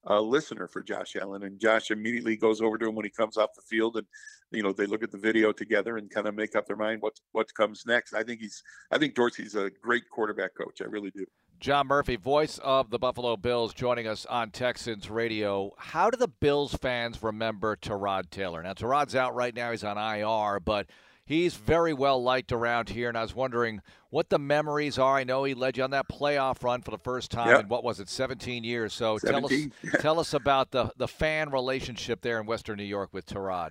uh, 0.09 0.21
listener 0.21 0.67
for 0.67 0.83
Josh 0.83 1.17
Allen, 1.21 1.43
and 1.43 1.61
Josh 1.61 1.91
immediately 1.91 2.37
goes 2.37 2.61
over 2.61 2.79
to 2.79 2.89
him 2.89 2.95
when 2.95 3.05
he 3.05 3.11
comes 3.11 3.37
off 3.37 3.51
the 3.55 3.63
field, 3.63 3.97
and 3.97 4.07
you 4.51 4.63
know 4.63 4.73
they 4.73 4.87
look 4.87 5.03
at 5.03 5.11
the 5.11 5.19
video 5.19 5.53
together 5.53 5.97
and 5.97 6.11
kind 6.11 6.27
of 6.27 6.35
make 6.35 6.57
up 6.57 6.67
their 6.67 6.77
mind 6.77 7.03
what 7.03 7.21
what 7.33 7.53
comes 7.55 7.85
next. 7.87 8.15
I 8.15 8.23
think 8.23 8.41
he's 8.41 8.63
I 8.91 8.99
think 8.99 9.15
Dorsey's 9.15 9.55
a 9.55 9.71
great 9.83 10.09
quarterback 10.11 10.55
coach. 10.55 10.81
I 10.81 10.85
really 10.85 11.11
do. 11.11 11.27
John 11.59 11.89
Murphy, 11.89 12.17
voice 12.17 12.59
of 12.65 12.89
the 12.89 12.99
Buffalo 12.99 13.37
Bills, 13.37 13.75
joining 13.75 14.07
us 14.07 14.25
on 14.25 14.51
Texans 14.51 15.11
Radio. 15.11 15.73
How 15.77 16.09
do 16.09 16.17
the 16.17 16.29
Bills 16.29 16.73
fans 16.73 17.23
remember 17.23 17.77
Tyrod 17.77 18.31
Taylor? 18.31 18.63
Now, 18.63 18.73
Tyrod's 18.73 19.15
out 19.15 19.35
right 19.35 19.55
now; 19.55 19.71
he's 19.71 19.85
on 19.85 19.99
IR, 19.99 20.61
but 20.61 20.87
he's 21.31 21.55
very 21.55 21.95
well 21.95 22.23
liked 22.23 22.53
around 22.53 22.89
here. 22.89 23.09
And 23.09 23.17
I 23.17 23.23
was 23.23 23.35
wondering 23.35 23.81
what 24.11 24.29
the 24.29 24.39
memories 24.39 24.99
are. 24.99 25.17
I 25.17 25.25
know 25.25 25.45
he 25.45 25.55
led 25.55 25.77
you 25.77 25.85
on 25.85 25.93
that 25.93 26.09
playoff 26.09 26.63
run 26.63 26.83
for 26.83 26.91
the 26.91 26.99
first 26.99 27.31
time 27.31 27.49
yep. 27.49 27.61
in 27.61 27.69
what 27.69 27.85
was 27.85 28.01
it, 28.01 28.09
17 28.09 28.65
years. 28.65 28.93
So 28.93 29.17
17. 29.19 29.73
tell 29.83 29.89
us 29.89 30.03
tell 30.03 30.21
us 30.21 30.35
about 30.35 30.73
the 30.73 30.93
the 30.97 31.09
fan 31.09 31.51
relationship 31.51 32.21
there 32.21 32.41
in 32.41 32.47
Western 32.47 32.77
New 32.77 32.85
York 32.85 33.11
with 33.13 33.27
Tyrod. 33.27 33.71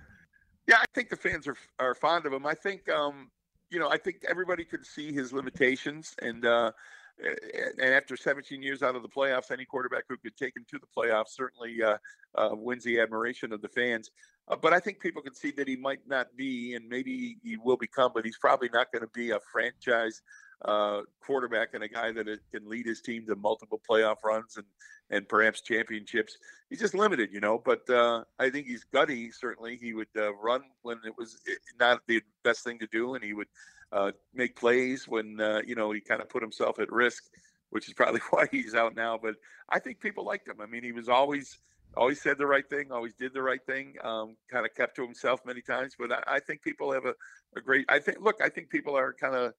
Yeah, 0.66 0.76
I 0.78 0.86
think 0.94 1.10
the 1.10 1.16
fans 1.16 1.46
are 1.46 1.56
are 1.78 1.94
fond 1.94 2.26
of 2.26 2.32
him. 2.32 2.46
I 2.46 2.54
think 2.54 2.88
um, 2.88 3.30
you 3.70 3.78
know, 3.78 3.90
I 3.90 3.98
think 3.98 4.24
everybody 4.28 4.64
could 4.64 4.84
see 4.84 5.12
his 5.12 5.32
limitations 5.32 6.14
and. 6.20 6.44
Uh, 6.44 6.72
and 7.78 7.92
after 7.92 8.16
17 8.16 8.62
years 8.62 8.82
out 8.82 8.96
of 8.96 9.02
the 9.02 9.08
playoffs, 9.08 9.50
any 9.50 9.66
quarterback 9.66 10.04
who 10.08 10.16
could 10.16 10.34
take 10.38 10.56
him 10.56 10.64
to 10.70 10.78
the 10.78 10.86
playoffs 10.86 11.28
certainly 11.28 11.76
uh, 11.82 11.98
uh, 12.34 12.50
wins 12.52 12.82
the 12.82 12.98
admiration 12.98 13.52
of 13.52 13.60
the 13.60 13.68
fans. 13.68 14.10
Uh, 14.50 14.56
but 14.56 14.72
I 14.72 14.80
think 14.80 14.98
people 14.98 15.22
can 15.22 15.34
see 15.34 15.52
that 15.52 15.68
he 15.68 15.76
might 15.76 16.00
not 16.08 16.36
be, 16.36 16.74
and 16.74 16.88
maybe 16.88 17.38
he 17.42 17.56
will 17.56 17.76
become, 17.76 18.10
but 18.12 18.24
he's 18.24 18.36
probably 18.36 18.68
not 18.72 18.90
going 18.90 19.02
to 19.02 19.10
be 19.14 19.30
a 19.30 19.38
franchise 19.52 20.22
uh, 20.64 21.02
quarterback 21.20 21.70
and 21.72 21.84
a 21.84 21.88
guy 21.88 22.10
that 22.12 22.26
can 22.52 22.68
lead 22.68 22.84
his 22.84 23.00
team 23.00 23.24
to 23.26 23.36
multiple 23.36 23.80
playoff 23.88 24.16
runs 24.24 24.56
and 24.56 24.66
and 25.12 25.28
perhaps 25.28 25.60
championships. 25.60 26.36
He's 26.68 26.78
just 26.78 26.94
limited, 26.94 27.30
you 27.32 27.40
know. 27.40 27.58
But 27.58 27.88
uh, 27.90 28.24
I 28.38 28.50
think 28.50 28.66
he's 28.66 28.84
gutty. 28.84 29.30
Certainly, 29.32 29.76
he 29.76 29.92
would 29.92 30.08
uh, 30.16 30.32
run 30.34 30.62
when 30.82 30.98
it 31.04 31.16
was 31.16 31.38
eh, 31.48 31.54
not 31.78 32.02
the 32.06 32.22
best 32.44 32.62
thing 32.64 32.78
to 32.78 32.86
do, 32.86 33.14
and 33.14 33.24
he 33.24 33.32
would 33.32 33.48
uh, 33.92 34.12
make 34.34 34.56
plays 34.56 35.08
when 35.08 35.40
uh, 35.40 35.62
you 35.66 35.74
know 35.74 35.90
he 35.92 36.00
kind 36.00 36.20
of 36.20 36.28
put 36.28 36.42
himself 36.42 36.78
at 36.78 36.92
risk, 36.92 37.24
which 37.70 37.88
is 37.88 37.94
probably 37.94 38.20
why 38.30 38.46
he's 38.50 38.74
out 38.74 38.94
now. 38.94 39.18
But 39.20 39.34
I 39.68 39.78
think 39.78 40.00
people 40.00 40.24
liked 40.24 40.48
him. 40.48 40.60
I 40.60 40.66
mean, 40.66 40.84
he 40.84 40.92
was 40.92 41.08
always 41.08 41.58
always 41.96 42.20
said 42.20 42.38
the 42.38 42.46
right 42.46 42.68
thing, 42.68 42.92
always 42.92 43.14
did 43.14 43.34
the 43.34 43.42
right 43.42 43.64
thing. 43.66 43.94
Um, 44.02 44.36
kind 44.50 44.66
of 44.66 44.74
kept 44.74 44.96
to 44.96 45.02
himself 45.02 45.40
many 45.44 45.62
times, 45.62 45.94
but 45.98 46.12
I, 46.12 46.36
I 46.36 46.40
think 46.40 46.62
people 46.62 46.92
have 46.92 47.04
a, 47.04 47.14
a 47.56 47.60
great. 47.60 47.86
I 47.88 47.98
think 47.98 48.18
look, 48.20 48.36
I 48.42 48.48
think 48.48 48.70
people 48.70 48.96
are 48.96 49.12
kind 49.12 49.34
of 49.34 49.52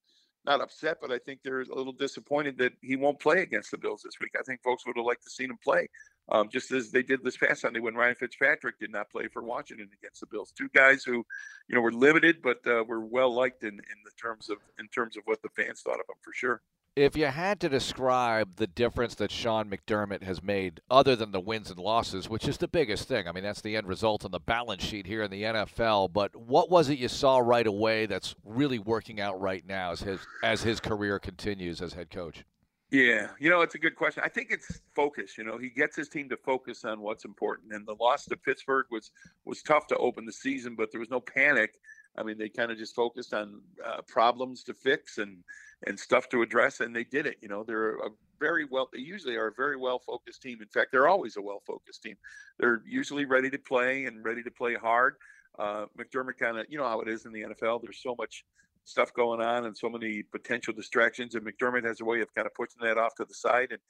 not 0.44 0.60
upset, 0.60 0.98
but 1.00 1.12
I 1.12 1.18
think 1.18 1.40
they're 1.42 1.60
a 1.60 1.74
little 1.74 1.92
disappointed 1.92 2.58
that 2.58 2.72
he 2.80 2.96
won't 2.96 3.20
play 3.20 3.42
against 3.42 3.70
the 3.70 3.78
Bills 3.78 4.02
this 4.02 4.18
week. 4.20 4.32
I 4.38 4.42
think 4.42 4.60
folks 4.62 4.84
would 4.86 4.96
have 4.96 5.06
liked 5.06 5.22
to 5.24 5.30
seen 5.30 5.50
him 5.50 5.58
play, 5.62 5.88
um, 6.30 6.48
just 6.48 6.72
as 6.72 6.90
they 6.90 7.02
did 7.02 7.22
this 7.22 7.36
past 7.36 7.60
Sunday 7.60 7.78
when 7.78 7.94
Ryan 7.94 8.16
Fitzpatrick 8.16 8.78
did 8.80 8.90
not 8.90 9.10
play 9.10 9.28
for 9.28 9.42
Washington 9.42 9.88
against 9.96 10.20
the 10.20 10.26
Bills. 10.26 10.52
Two 10.56 10.68
guys 10.74 11.04
who, 11.04 11.24
you 11.68 11.76
know, 11.76 11.80
were 11.80 11.92
limited, 11.92 12.42
but 12.42 12.58
uh, 12.66 12.82
were 12.86 13.04
well 13.04 13.32
liked 13.32 13.62
in 13.62 13.74
in 13.74 13.98
the 14.04 14.10
terms 14.20 14.50
of 14.50 14.58
in 14.78 14.88
terms 14.88 15.16
of 15.16 15.22
what 15.26 15.40
the 15.42 15.48
fans 15.50 15.80
thought 15.82 16.00
of 16.00 16.08
him 16.08 16.16
for 16.22 16.32
sure. 16.32 16.62
If 16.94 17.16
you 17.16 17.24
had 17.24 17.58
to 17.60 17.70
describe 17.70 18.56
the 18.56 18.66
difference 18.66 19.14
that 19.14 19.30
Sean 19.30 19.70
McDermott 19.70 20.22
has 20.24 20.42
made, 20.42 20.82
other 20.90 21.16
than 21.16 21.32
the 21.32 21.40
wins 21.40 21.70
and 21.70 21.78
losses, 21.78 22.28
which 22.28 22.46
is 22.46 22.58
the 22.58 22.68
biggest 22.68 23.08
thing, 23.08 23.26
I 23.26 23.32
mean, 23.32 23.44
that's 23.44 23.62
the 23.62 23.76
end 23.76 23.88
result 23.88 24.26
on 24.26 24.30
the 24.30 24.38
balance 24.38 24.84
sheet 24.84 25.06
here 25.06 25.22
in 25.22 25.30
the 25.30 25.42
NFL. 25.42 26.12
But 26.12 26.36
what 26.36 26.70
was 26.70 26.90
it 26.90 26.98
you 26.98 27.08
saw 27.08 27.38
right 27.38 27.66
away 27.66 28.04
that's 28.04 28.34
really 28.44 28.78
working 28.78 29.22
out 29.22 29.40
right 29.40 29.66
now 29.66 29.92
as 29.92 30.00
his 30.00 30.20
as 30.42 30.62
his 30.62 30.80
career 30.80 31.18
continues 31.18 31.80
as 31.80 31.94
head 31.94 32.10
coach? 32.10 32.44
Yeah, 32.90 33.28
you 33.40 33.48
know, 33.48 33.62
it's 33.62 33.74
a 33.74 33.78
good 33.78 33.96
question. 33.96 34.22
I 34.22 34.28
think 34.28 34.48
it's 34.50 34.82
focus. 34.94 35.38
You 35.38 35.44
know, 35.44 35.56
he 35.56 35.70
gets 35.70 35.96
his 35.96 36.10
team 36.10 36.28
to 36.28 36.36
focus 36.36 36.84
on 36.84 37.00
what's 37.00 37.24
important. 37.24 37.72
And 37.72 37.86
the 37.86 37.94
loss 37.94 38.26
to 38.26 38.36
Pittsburgh 38.36 38.84
was 38.90 39.12
was 39.46 39.62
tough 39.62 39.86
to 39.86 39.96
open 39.96 40.26
the 40.26 40.32
season, 40.32 40.74
but 40.76 40.90
there 40.92 41.00
was 41.00 41.08
no 41.08 41.20
panic. 41.20 41.72
I 42.16 42.22
mean, 42.22 42.36
they 42.38 42.48
kind 42.48 42.70
of 42.70 42.78
just 42.78 42.94
focused 42.94 43.32
on 43.32 43.60
uh, 43.84 44.02
problems 44.06 44.62
to 44.64 44.74
fix 44.74 45.18
and 45.18 45.38
and 45.86 45.98
stuff 45.98 46.28
to 46.28 46.42
address, 46.42 46.80
and 46.80 46.94
they 46.94 47.04
did 47.04 47.26
it. 47.26 47.38
You 47.40 47.48
know, 47.48 47.64
they're 47.64 47.96
a 47.96 48.10
very 48.38 48.64
well. 48.64 48.88
They 48.92 49.00
usually 49.00 49.36
are 49.36 49.48
a 49.48 49.54
very 49.54 49.76
well 49.76 49.98
focused 49.98 50.42
team. 50.42 50.58
In 50.60 50.68
fact, 50.68 50.92
they're 50.92 51.08
always 51.08 51.36
a 51.36 51.42
well 51.42 51.62
focused 51.66 52.02
team. 52.02 52.16
They're 52.58 52.82
usually 52.86 53.24
ready 53.24 53.50
to 53.50 53.58
play 53.58 54.04
and 54.04 54.24
ready 54.24 54.42
to 54.42 54.50
play 54.50 54.74
hard. 54.74 55.14
Uh, 55.58 55.86
McDermott 55.98 56.38
kind 56.38 56.58
of, 56.58 56.66
you 56.68 56.78
know 56.78 56.88
how 56.88 57.00
it 57.00 57.08
is 57.08 57.26
in 57.26 57.32
the 57.32 57.42
NFL. 57.42 57.82
There's 57.82 58.02
so 58.02 58.14
much 58.18 58.44
stuff 58.84 59.12
going 59.14 59.40
on 59.40 59.66
and 59.66 59.76
so 59.76 59.88
many 59.88 60.22
potential 60.22 60.74
distractions, 60.74 61.34
and 61.34 61.46
McDermott 61.46 61.84
has 61.84 62.00
a 62.00 62.04
way 62.04 62.20
of 62.20 62.34
kind 62.34 62.46
of 62.46 62.54
pushing 62.54 62.82
that 62.82 62.98
off 62.98 63.14
to 63.16 63.24
the 63.24 63.34
side 63.34 63.68
and 63.70 63.80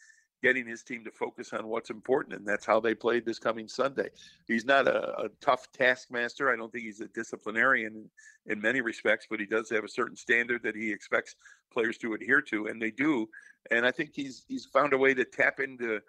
getting 0.42 0.66
his 0.66 0.82
team 0.82 1.04
to 1.04 1.10
focus 1.10 1.52
on 1.52 1.68
what's 1.68 1.90
important, 1.90 2.36
and 2.36 2.46
that's 2.46 2.66
how 2.66 2.80
they 2.80 2.94
played 2.94 3.24
this 3.24 3.38
coming 3.38 3.68
Sunday. 3.68 4.08
He's 4.46 4.64
not 4.64 4.88
a, 4.88 5.24
a 5.24 5.28
tough 5.40 5.70
taskmaster. 5.72 6.52
I 6.52 6.56
don't 6.56 6.70
think 6.70 6.84
he's 6.84 7.00
a 7.00 7.08
disciplinarian 7.08 8.08
in, 8.46 8.52
in, 8.52 8.60
many 8.60 8.80
respects, 8.80 9.26
but 9.30 9.40
he 9.40 9.46
does 9.46 9.70
have 9.70 9.84
a 9.84 9.88
certain 9.88 10.16
standard 10.16 10.62
that 10.64 10.74
he 10.74 10.92
expects 10.92 11.36
players 11.72 11.96
to 11.98 12.14
adhere 12.14 12.42
to, 12.42 12.66
and 12.66 12.82
they 12.82 12.90
do. 12.90 13.28
And 13.70 13.86
I 13.86 13.90
think 13.90 14.10
he's 14.14 14.44
he's 14.48 14.66
found 14.66 14.92
a 14.92 14.98
way 14.98 15.14
to 15.14 15.24
tap 15.24 15.60
into 15.60 16.00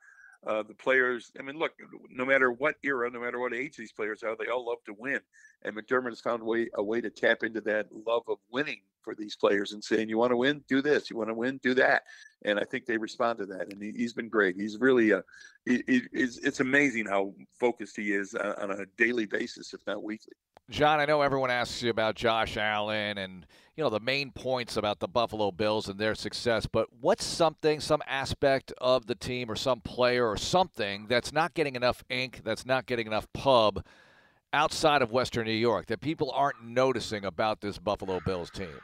uh, 0.45 0.63
the 0.63 0.73
players. 0.73 1.31
I 1.39 1.43
mean, 1.43 1.57
look, 1.57 1.73
no 2.09 2.25
matter 2.25 2.51
what 2.51 2.75
era, 2.83 3.09
no 3.09 3.21
matter 3.21 3.39
what 3.39 3.53
age 3.53 3.77
these 3.77 3.91
players 3.91 4.23
are, 4.23 4.35
they 4.35 4.51
all 4.51 4.65
love 4.65 4.83
to 4.85 4.95
win. 4.97 5.19
And 5.63 5.75
McDermott 5.75 6.09
has 6.09 6.21
found 6.21 6.41
a 6.41 6.45
way 6.45 6.69
a 6.75 6.83
way 6.83 7.01
to 7.01 7.09
tap 7.09 7.43
into 7.43 7.61
that 7.61 7.87
love 7.91 8.23
of 8.27 8.39
winning 8.51 8.81
for 9.03 9.15
these 9.15 9.36
players 9.36 9.74
and 9.74 9.83
saying, 9.83 10.10
"You 10.10 10.17
want 10.17 10.31
to 10.31 10.38
win, 10.38 10.63
do 10.67 10.81
this. 10.81 11.10
You 11.10 11.17
want 11.17 11.29
to 11.29 11.33
win, 11.33 11.60
do 11.63 11.74
that." 11.75 12.03
And 12.45 12.60
I 12.60 12.63
think 12.63 12.86
they 12.86 12.98
respond 12.98 13.39
to 13.39 13.45
that, 13.48 13.72
and 13.72 13.81
he, 13.81 14.03
has 14.03 14.13
been 14.13 14.29
great. 14.29 14.55
He's 14.55 14.77
really 14.77 15.12
a. 15.12 15.24
It's, 15.65 16.38
it's 16.39 16.60
amazing 16.60 17.05
how 17.05 17.33
focused 17.60 17.95
he 17.95 18.13
is 18.13 18.36
uh, 18.36 18.55
on 18.57 18.72
a 18.72 18.86
daily 18.98 19.25
basis, 19.25 19.74
if 19.74 19.81
not 19.88 20.03
weekly. 20.03 20.33
John, 20.69 21.00
I 21.00 21.05
know 21.05 21.22
everyone 21.22 21.51
asks 21.51 21.81
you 21.81 21.89
about 21.89 22.15
Josh 22.15 22.55
Allen 22.55 23.17
and 23.17 23.45
you 23.75 23.83
know 23.83 23.89
the 23.89 24.00
main 24.00 24.31
points 24.31 24.77
about 24.77 25.00
the 25.00 25.07
Buffalo 25.07 25.51
Bills 25.51 25.89
and 25.89 26.00
their 26.00 26.15
success, 26.15 26.65
but 26.65 26.88
what's 27.01 27.25
something, 27.25 27.79
some 27.79 28.01
aspect 28.07 28.72
of 28.79 29.07
the 29.07 29.15
team 29.15 29.51
or 29.51 29.55
some 29.55 29.81
player 29.81 30.27
or 30.27 30.38
something 30.38 31.07
that's 31.07 31.33
not 31.33 31.53
getting 31.53 31.75
enough 31.75 32.03
ink, 32.10 32.41
that's 32.43 32.65
not 32.65 32.86
getting 32.86 33.07
enough 33.07 33.27
pub 33.33 33.83
outside 34.53 35.01
of 35.01 35.12
Western 35.12 35.45
New 35.45 35.51
York 35.51 35.88
that 35.88 36.00
people 36.00 36.31
aren't 36.31 36.63
noticing 36.63 37.25
about 37.25 37.60
this 37.60 37.77
Buffalo 37.77 38.22
Bills 38.25 38.50
team? 38.51 38.79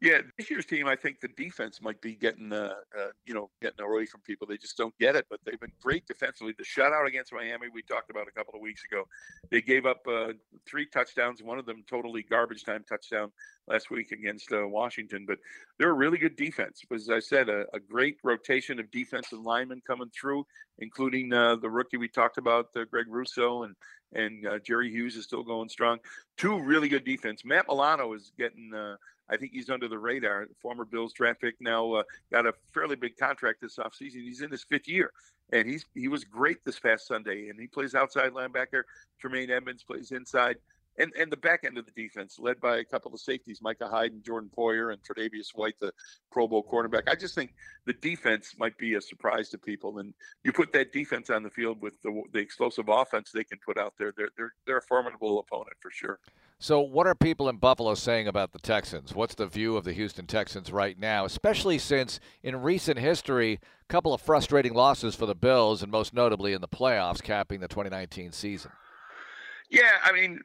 Yeah, 0.00 0.18
this 0.36 0.48
year's 0.48 0.64
team, 0.64 0.86
I 0.86 0.94
think 0.94 1.20
the 1.20 1.28
defense 1.36 1.80
might 1.82 2.00
be 2.00 2.14
getting, 2.14 2.52
uh, 2.52 2.74
uh, 2.96 3.08
you 3.26 3.34
know, 3.34 3.50
getting 3.60 3.84
away 3.84 4.06
from 4.06 4.20
people. 4.20 4.46
They 4.46 4.56
just 4.56 4.76
don't 4.76 4.96
get 4.98 5.16
it, 5.16 5.26
but 5.28 5.40
they've 5.44 5.58
been 5.58 5.72
great 5.82 6.06
defensively. 6.06 6.54
The 6.56 6.64
shutout 6.64 7.08
against 7.08 7.32
Miami, 7.32 7.66
we 7.74 7.82
talked 7.82 8.08
about 8.08 8.28
a 8.28 8.30
couple 8.30 8.54
of 8.54 8.60
weeks 8.60 8.84
ago. 8.84 9.08
They 9.50 9.60
gave 9.60 9.86
up 9.86 9.98
uh, 10.08 10.34
three 10.68 10.86
touchdowns, 10.86 11.42
one 11.42 11.58
of 11.58 11.66
them 11.66 11.82
totally 11.90 12.22
garbage 12.22 12.62
time 12.62 12.84
touchdown 12.88 13.32
last 13.66 13.90
week 13.90 14.12
against 14.12 14.52
uh, 14.52 14.68
Washington. 14.68 15.24
But 15.26 15.38
they're 15.80 15.90
a 15.90 15.94
really 15.94 16.18
good 16.18 16.36
defense. 16.36 16.82
As 16.94 17.10
I 17.10 17.18
said, 17.18 17.48
a, 17.48 17.64
a 17.74 17.80
great 17.80 18.18
rotation 18.22 18.78
of 18.78 18.88
defensive 18.92 19.40
linemen 19.40 19.82
coming 19.84 20.10
through, 20.18 20.46
including 20.78 21.32
uh, 21.32 21.56
the 21.56 21.70
rookie 21.70 21.96
we 21.96 22.08
talked 22.08 22.38
about, 22.38 22.66
uh, 22.76 22.84
Greg 22.88 23.06
Rousseau, 23.08 23.64
and 23.64 23.74
and 24.14 24.46
Jerry 24.64 24.90
Hughes 24.90 25.16
is 25.16 25.24
still 25.24 25.42
going 25.42 25.68
strong. 25.68 25.98
Two 26.38 26.58
really 26.62 26.88
good 26.88 27.04
defense. 27.04 27.44
Matt 27.44 27.66
Milano 27.68 28.14
is 28.14 28.32
getting 28.38 28.72
I 29.30 29.36
think 29.36 29.52
he's 29.52 29.70
under 29.70 29.88
the 29.88 29.98
radar. 29.98 30.46
Former 30.60 30.84
Bills 30.84 31.12
draft 31.12 31.40
pick 31.40 31.54
now 31.60 31.92
uh, 31.92 32.02
got 32.32 32.46
a 32.46 32.52
fairly 32.72 32.96
big 32.96 33.16
contract 33.16 33.60
this 33.60 33.76
offseason. 33.76 34.22
He's 34.22 34.42
in 34.42 34.50
his 34.50 34.64
fifth 34.64 34.88
year, 34.88 35.12
and 35.52 35.68
he's 35.68 35.84
he 35.94 36.08
was 36.08 36.24
great 36.24 36.64
this 36.64 36.78
past 36.78 37.06
Sunday. 37.06 37.48
And 37.48 37.60
he 37.60 37.66
plays 37.66 37.94
outside 37.94 38.32
linebacker. 38.32 38.82
Tremaine 39.20 39.50
Edmunds 39.50 39.82
plays 39.82 40.12
inside 40.12 40.56
and 40.98 41.12
and 41.18 41.30
the 41.30 41.36
back 41.36 41.64
end 41.64 41.78
of 41.78 41.86
the 41.86 41.92
defense, 41.92 42.38
led 42.38 42.60
by 42.60 42.78
a 42.78 42.84
couple 42.84 43.12
of 43.12 43.20
safeties, 43.20 43.60
Micah 43.62 43.88
Hyde 43.88 44.12
and 44.12 44.24
Jordan 44.24 44.50
Poyer 44.56 44.92
and 44.92 45.00
Tre'Davious 45.02 45.54
White, 45.54 45.74
the 45.80 45.92
Pro 46.30 46.46
Bowl 46.46 46.66
cornerback. 46.70 47.08
I 47.08 47.14
just 47.14 47.34
think 47.34 47.54
the 47.86 47.92
defense 47.94 48.54
might 48.58 48.76
be 48.78 48.94
a 48.94 49.00
surprise 49.00 49.48
to 49.50 49.58
people, 49.58 49.98
and 49.98 50.14
you 50.44 50.52
put 50.52 50.72
that 50.72 50.92
defense 50.92 51.30
on 51.30 51.42
the 51.42 51.50
field 51.50 51.80
with 51.80 52.00
the 52.02 52.22
the 52.32 52.38
explosive 52.38 52.88
offense 52.88 53.30
they 53.32 53.44
can 53.44 53.58
put 53.64 53.78
out 53.78 53.94
there. 53.98 54.12
They're 54.16 54.30
they're 54.36 54.52
they're 54.66 54.78
a 54.78 54.82
formidable 54.82 55.38
opponent 55.40 55.76
for 55.80 55.90
sure. 55.90 56.18
So, 56.60 56.80
what 56.80 57.06
are 57.06 57.14
people 57.14 57.48
in 57.48 57.58
Buffalo 57.58 57.94
saying 57.94 58.26
about 58.26 58.50
the 58.50 58.58
Texans? 58.58 59.14
What's 59.14 59.36
the 59.36 59.46
view 59.46 59.76
of 59.76 59.84
the 59.84 59.92
Houston 59.92 60.26
Texans 60.26 60.72
right 60.72 60.98
now, 60.98 61.24
especially 61.24 61.78
since 61.78 62.18
in 62.42 62.60
recent 62.60 62.98
history, 62.98 63.60
a 63.80 63.86
couple 63.86 64.12
of 64.12 64.20
frustrating 64.20 64.74
losses 64.74 65.14
for 65.14 65.24
the 65.24 65.36
Bills, 65.36 65.84
and 65.84 65.92
most 65.92 66.12
notably 66.12 66.52
in 66.52 66.60
the 66.60 66.66
playoffs, 66.66 67.22
capping 67.22 67.60
the 67.60 67.68
2019 67.68 68.32
season? 68.32 68.72
Yeah, 69.70 69.98
I 70.02 70.10
mean, 70.10 70.40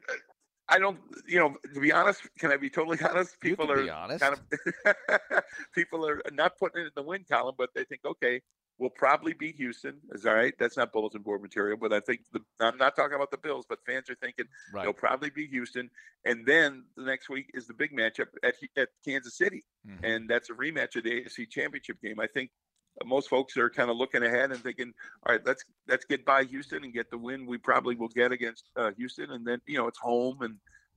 I 0.68 0.78
don't, 0.78 0.98
you 1.26 1.38
know, 1.38 1.56
to 1.74 1.80
be 1.80 1.92
honest, 1.92 2.22
can 2.38 2.50
I 2.50 2.56
be 2.56 2.70
totally 2.70 2.98
honest? 3.08 3.38
People 3.40 3.70
are 3.70 3.90
honest. 3.90 4.22
kind 4.22 4.34
of 4.34 5.42
people 5.74 6.06
are 6.08 6.22
not 6.32 6.58
putting 6.58 6.82
it 6.82 6.86
in 6.86 6.92
the 6.96 7.02
win 7.02 7.24
column, 7.30 7.54
but 7.58 7.70
they 7.74 7.84
think, 7.84 8.00
okay, 8.04 8.40
we'll 8.78 8.90
probably 8.90 9.34
beat 9.34 9.56
Houston. 9.56 9.96
Is 10.12 10.26
all 10.26 10.34
right. 10.34 10.54
That's 10.58 10.76
not 10.76 10.92
bulletin 10.92 11.22
board 11.22 11.42
material, 11.42 11.76
but 11.80 11.92
I 11.92 12.00
think 12.00 12.20
the, 12.32 12.40
I'm 12.60 12.78
not 12.78 12.96
talking 12.96 13.14
about 13.14 13.30
the 13.30 13.38
Bills, 13.38 13.66
but 13.68 13.78
fans 13.86 14.08
are 14.10 14.14
thinking 14.16 14.46
right. 14.72 14.84
they'll 14.84 14.92
probably 14.92 15.30
beat 15.30 15.50
Houston. 15.50 15.90
And 16.24 16.46
then 16.46 16.84
the 16.96 17.04
next 17.04 17.28
week 17.28 17.50
is 17.54 17.66
the 17.66 17.74
big 17.74 17.92
matchup 17.92 18.28
at, 18.42 18.54
at 18.76 18.88
Kansas 19.04 19.36
City, 19.36 19.64
mm-hmm. 19.86 20.04
and 20.04 20.28
that's 20.28 20.50
a 20.50 20.54
rematch 20.54 20.96
of 20.96 21.04
the 21.04 21.22
AFC 21.22 21.48
Championship 21.48 22.00
game. 22.02 22.18
I 22.18 22.26
think 22.26 22.50
most 23.04 23.28
folks 23.28 23.56
are 23.56 23.70
kind 23.70 23.90
of 23.90 23.96
looking 23.96 24.22
ahead 24.22 24.52
and 24.52 24.62
thinking, 24.62 24.92
all 25.26 25.34
right, 25.34 25.44
let's 25.44 25.64
let's 25.88 26.04
get 26.04 26.24
by 26.24 26.44
Houston 26.44 26.84
and 26.84 26.92
get 26.92 27.10
the 27.10 27.18
win 27.18 27.46
we 27.46 27.58
probably 27.58 27.96
will 27.96 28.08
get 28.08 28.32
against 28.32 28.70
uh, 28.76 28.92
Houston, 28.96 29.30
and 29.32 29.46
then 29.46 29.60
you 29.66 29.78
know 29.78 29.88
it's 29.88 29.98
home 29.98 30.42
and 30.42 30.56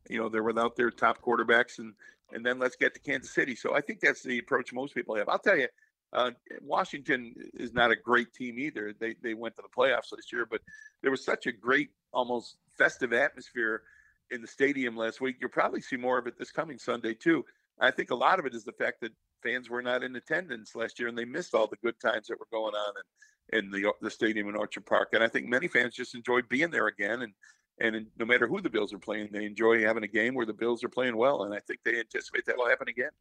you 0.10 0.20
know 0.20 0.30
they're 0.30 0.44
without 0.44 0.76
their 0.76 0.92
top 0.92 1.22
quarterbacks 1.22 1.80
and 1.80 1.94
and 2.34 2.46
then 2.46 2.60
let's 2.60 2.76
get 2.76 2.94
to 2.94 3.00
Kansas 3.00 3.34
City. 3.34 3.56
So 3.56 3.74
I 3.74 3.82
think 3.82 4.00
that's 4.00 4.22
the 4.22 4.40
approach 4.40 4.74
most 4.74 4.94
people 4.94 5.16
have. 5.16 5.30
I'll 5.30 5.40
tell 5.40 5.58
you, 5.58 5.68
uh, 6.14 6.32
Washington 6.62 7.34
is 7.54 7.74
not 7.74 7.92
a 7.92 7.96
great 7.96 8.34
team 8.34 8.60
either. 8.60 8.94
They 9.00 9.16
they 9.22 9.34
went 9.34 9.56
to 9.56 9.64
the 9.64 9.82
playoffs 9.82 10.16
this 10.16 10.32
year, 10.32 10.46
but 10.50 10.62
there 11.02 11.12
was 11.12 11.24
such 11.24 11.48
a 11.48 11.52
great, 11.52 11.90
almost 12.14 12.58
festive 12.78 13.14
atmosphere 13.14 13.84
in 14.32 14.42
the 14.42 14.48
stadium 14.48 14.96
last 14.96 15.22
week. 15.22 15.38
You'll 15.40 15.50
probably 15.50 15.82
see 15.82 15.98
more 15.98 16.18
of 16.18 16.28
it 16.28 16.38
this 16.38 16.52
coming 16.52 16.78
Sunday 16.78 17.14
too. 17.14 17.44
I 17.80 17.92
think 17.92 18.12
a 18.12 18.16
lot 18.16 18.40
of 18.40 18.46
it 18.46 18.56
is 18.56 18.64
the 18.64 18.72
fact 18.72 19.02
that 19.02 19.12
fans 19.48 19.70
were 19.70 19.82
not 19.82 20.04
in 20.04 20.16
attendance 20.16 20.76
last 20.76 21.00
year 21.00 21.08
and 21.08 21.18
they 21.18 21.26
missed 21.26 21.54
all 21.54 21.68
the 21.68 21.78
good 21.78 22.00
times 22.00 22.28
that 22.28 22.40
were 22.40 22.48
going 22.52 22.74
on 22.74 22.94
in, 23.52 23.60
in 23.60 23.72
the 23.72 23.92
the 24.02 24.12
stadium 24.12 24.50
in 24.50 24.56
Orchard 24.56 24.86
Park. 24.86 25.10
And 25.14 25.24
I 25.24 25.28
think 25.28 25.48
many 25.48 25.68
fans 25.68 25.96
just 25.96 26.16
enjoyed 26.16 26.50
being 26.50 26.72
there 26.72 26.88
again. 26.88 27.22
And 27.22 27.34
and 27.80 28.08
no 28.18 28.26
matter 28.26 28.48
who 28.48 28.60
the 28.60 28.70
Bills 28.70 28.92
are 28.94 29.00
playing, 29.00 29.30
they 29.32 29.46
enjoy 29.46 29.84
having 29.84 30.04
a 30.04 30.08
game 30.08 30.34
where 30.34 30.46
the 30.46 30.54
Bills 30.54 30.84
are 30.84 30.90
playing 30.90 31.16
well. 31.16 31.44
And 31.44 31.54
I 31.54 31.60
think 31.60 31.80
they 31.86 32.00
anticipate 32.00 32.46
that 32.48 32.58
will 32.58 32.68
happen 32.68 32.90
again. 32.90 33.12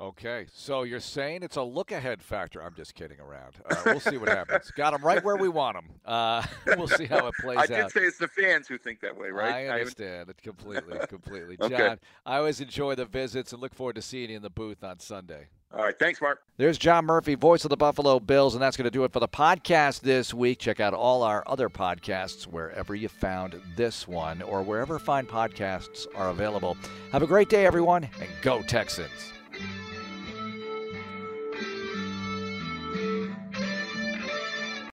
Okay, 0.00 0.46
so 0.50 0.84
you're 0.84 0.98
saying 0.98 1.42
it's 1.42 1.56
a 1.56 1.62
look 1.62 1.92
ahead 1.92 2.22
factor. 2.22 2.62
I'm 2.62 2.74
just 2.74 2.94
kidding 2.94 3.20
around. 3.20 3.56
Uh, 3.70 3.76
we'll 3.84 4.00
see 4.00 4.16
what 4.16 4.30
happens. 4.30 4.70
Got 4.76 4.92
them 4.92 5.04
right 5.04 5.22
where 5.22 5.36
we 5.36 5.50
want 5.50 5.76
them. 5.76 5.90
Uh, 6.06 6.42
we'll 6.78 6.88
see 6.88 7.04
how 7.04 7.26
it 7.26 7.34
plays 7.38 7.58
out. 7.58 7.70
I 7.70 7.82
did 7.82 7.90
say 7.90 8.00
it's 8.04 8.16
the 8.16 8.28
fans 8.28 8.66
who 8.66 8.78
think 8.78 9.00
that 9.00 9.14
way, 9.14 9.28
right? 9.28 9.66
I 9.66 9.68
understand 9.68 10.30
it 10.30 10.40
completely, 10.40 10.98
completely. 11.08 11.58
okay. 11.60 11.76
John, 11.76 11.98
I 12.24 12.38
always 12.38 12.62
enjoy 12.62 12.94
the 12.94 13.04
visits 13.04 13.52
and 13.52 13.60
look 13.60 13.74
forward 13.74 13.96
to 13.96 14.02
seeing 14.02 14.30
you 14.30 14.36
in 14.36 14.42
the 14.42 14.48
booth 14.48 14.82
on 14.82 15.00
Sunday. 15.00 15.48
All 15.72 15.84
right. 15.84 15.96
Thanks, 15.98 16.20
Marc. 16.20 16.42
There's 16.56 16.78
John 16.78 17.06
Murphy, 17.06 17.36
voice 17.36 17.64
of 17.64 17.70
the 17.70 17.76
Buffalo 17.76 18.18
Bills, 18.18 18.54
and 18.54 18.62
that's 18.62 18.76
going 18.76 18.84
to 18.86 18.90
do 18.90 19.04
it 19.04 19.12
for 19.12 19.20
the 19.20 19.28
podcast 19.28 20.00
this 20.00 20.34
week. 20.34 20.58
Check 20.58 20.80
out 20.80 20.94
all 20.94 21.22
our 21.22 21.44
other 21.46 21.68
podcasts 21.68 22.44
wherever 22.44 22.94
you 22.94 23.08
found 23.08 23.60
this 23.76 24.08
one 24.08 24.42
or 24.42 24.62
wherever 24.62 24.98
fine 24.98 25.26
podcasts 25.26 26.06
are 26.16 26.30
available. 26.30 26.76
Have 27.12 27.22
a 27.22 27.26
great 27.26 27.48
day, 27.48 27.66
everyone, 27.66 28.04
and 28.20 28.28
go 28.42 28.62
Texans. 28.62 29.32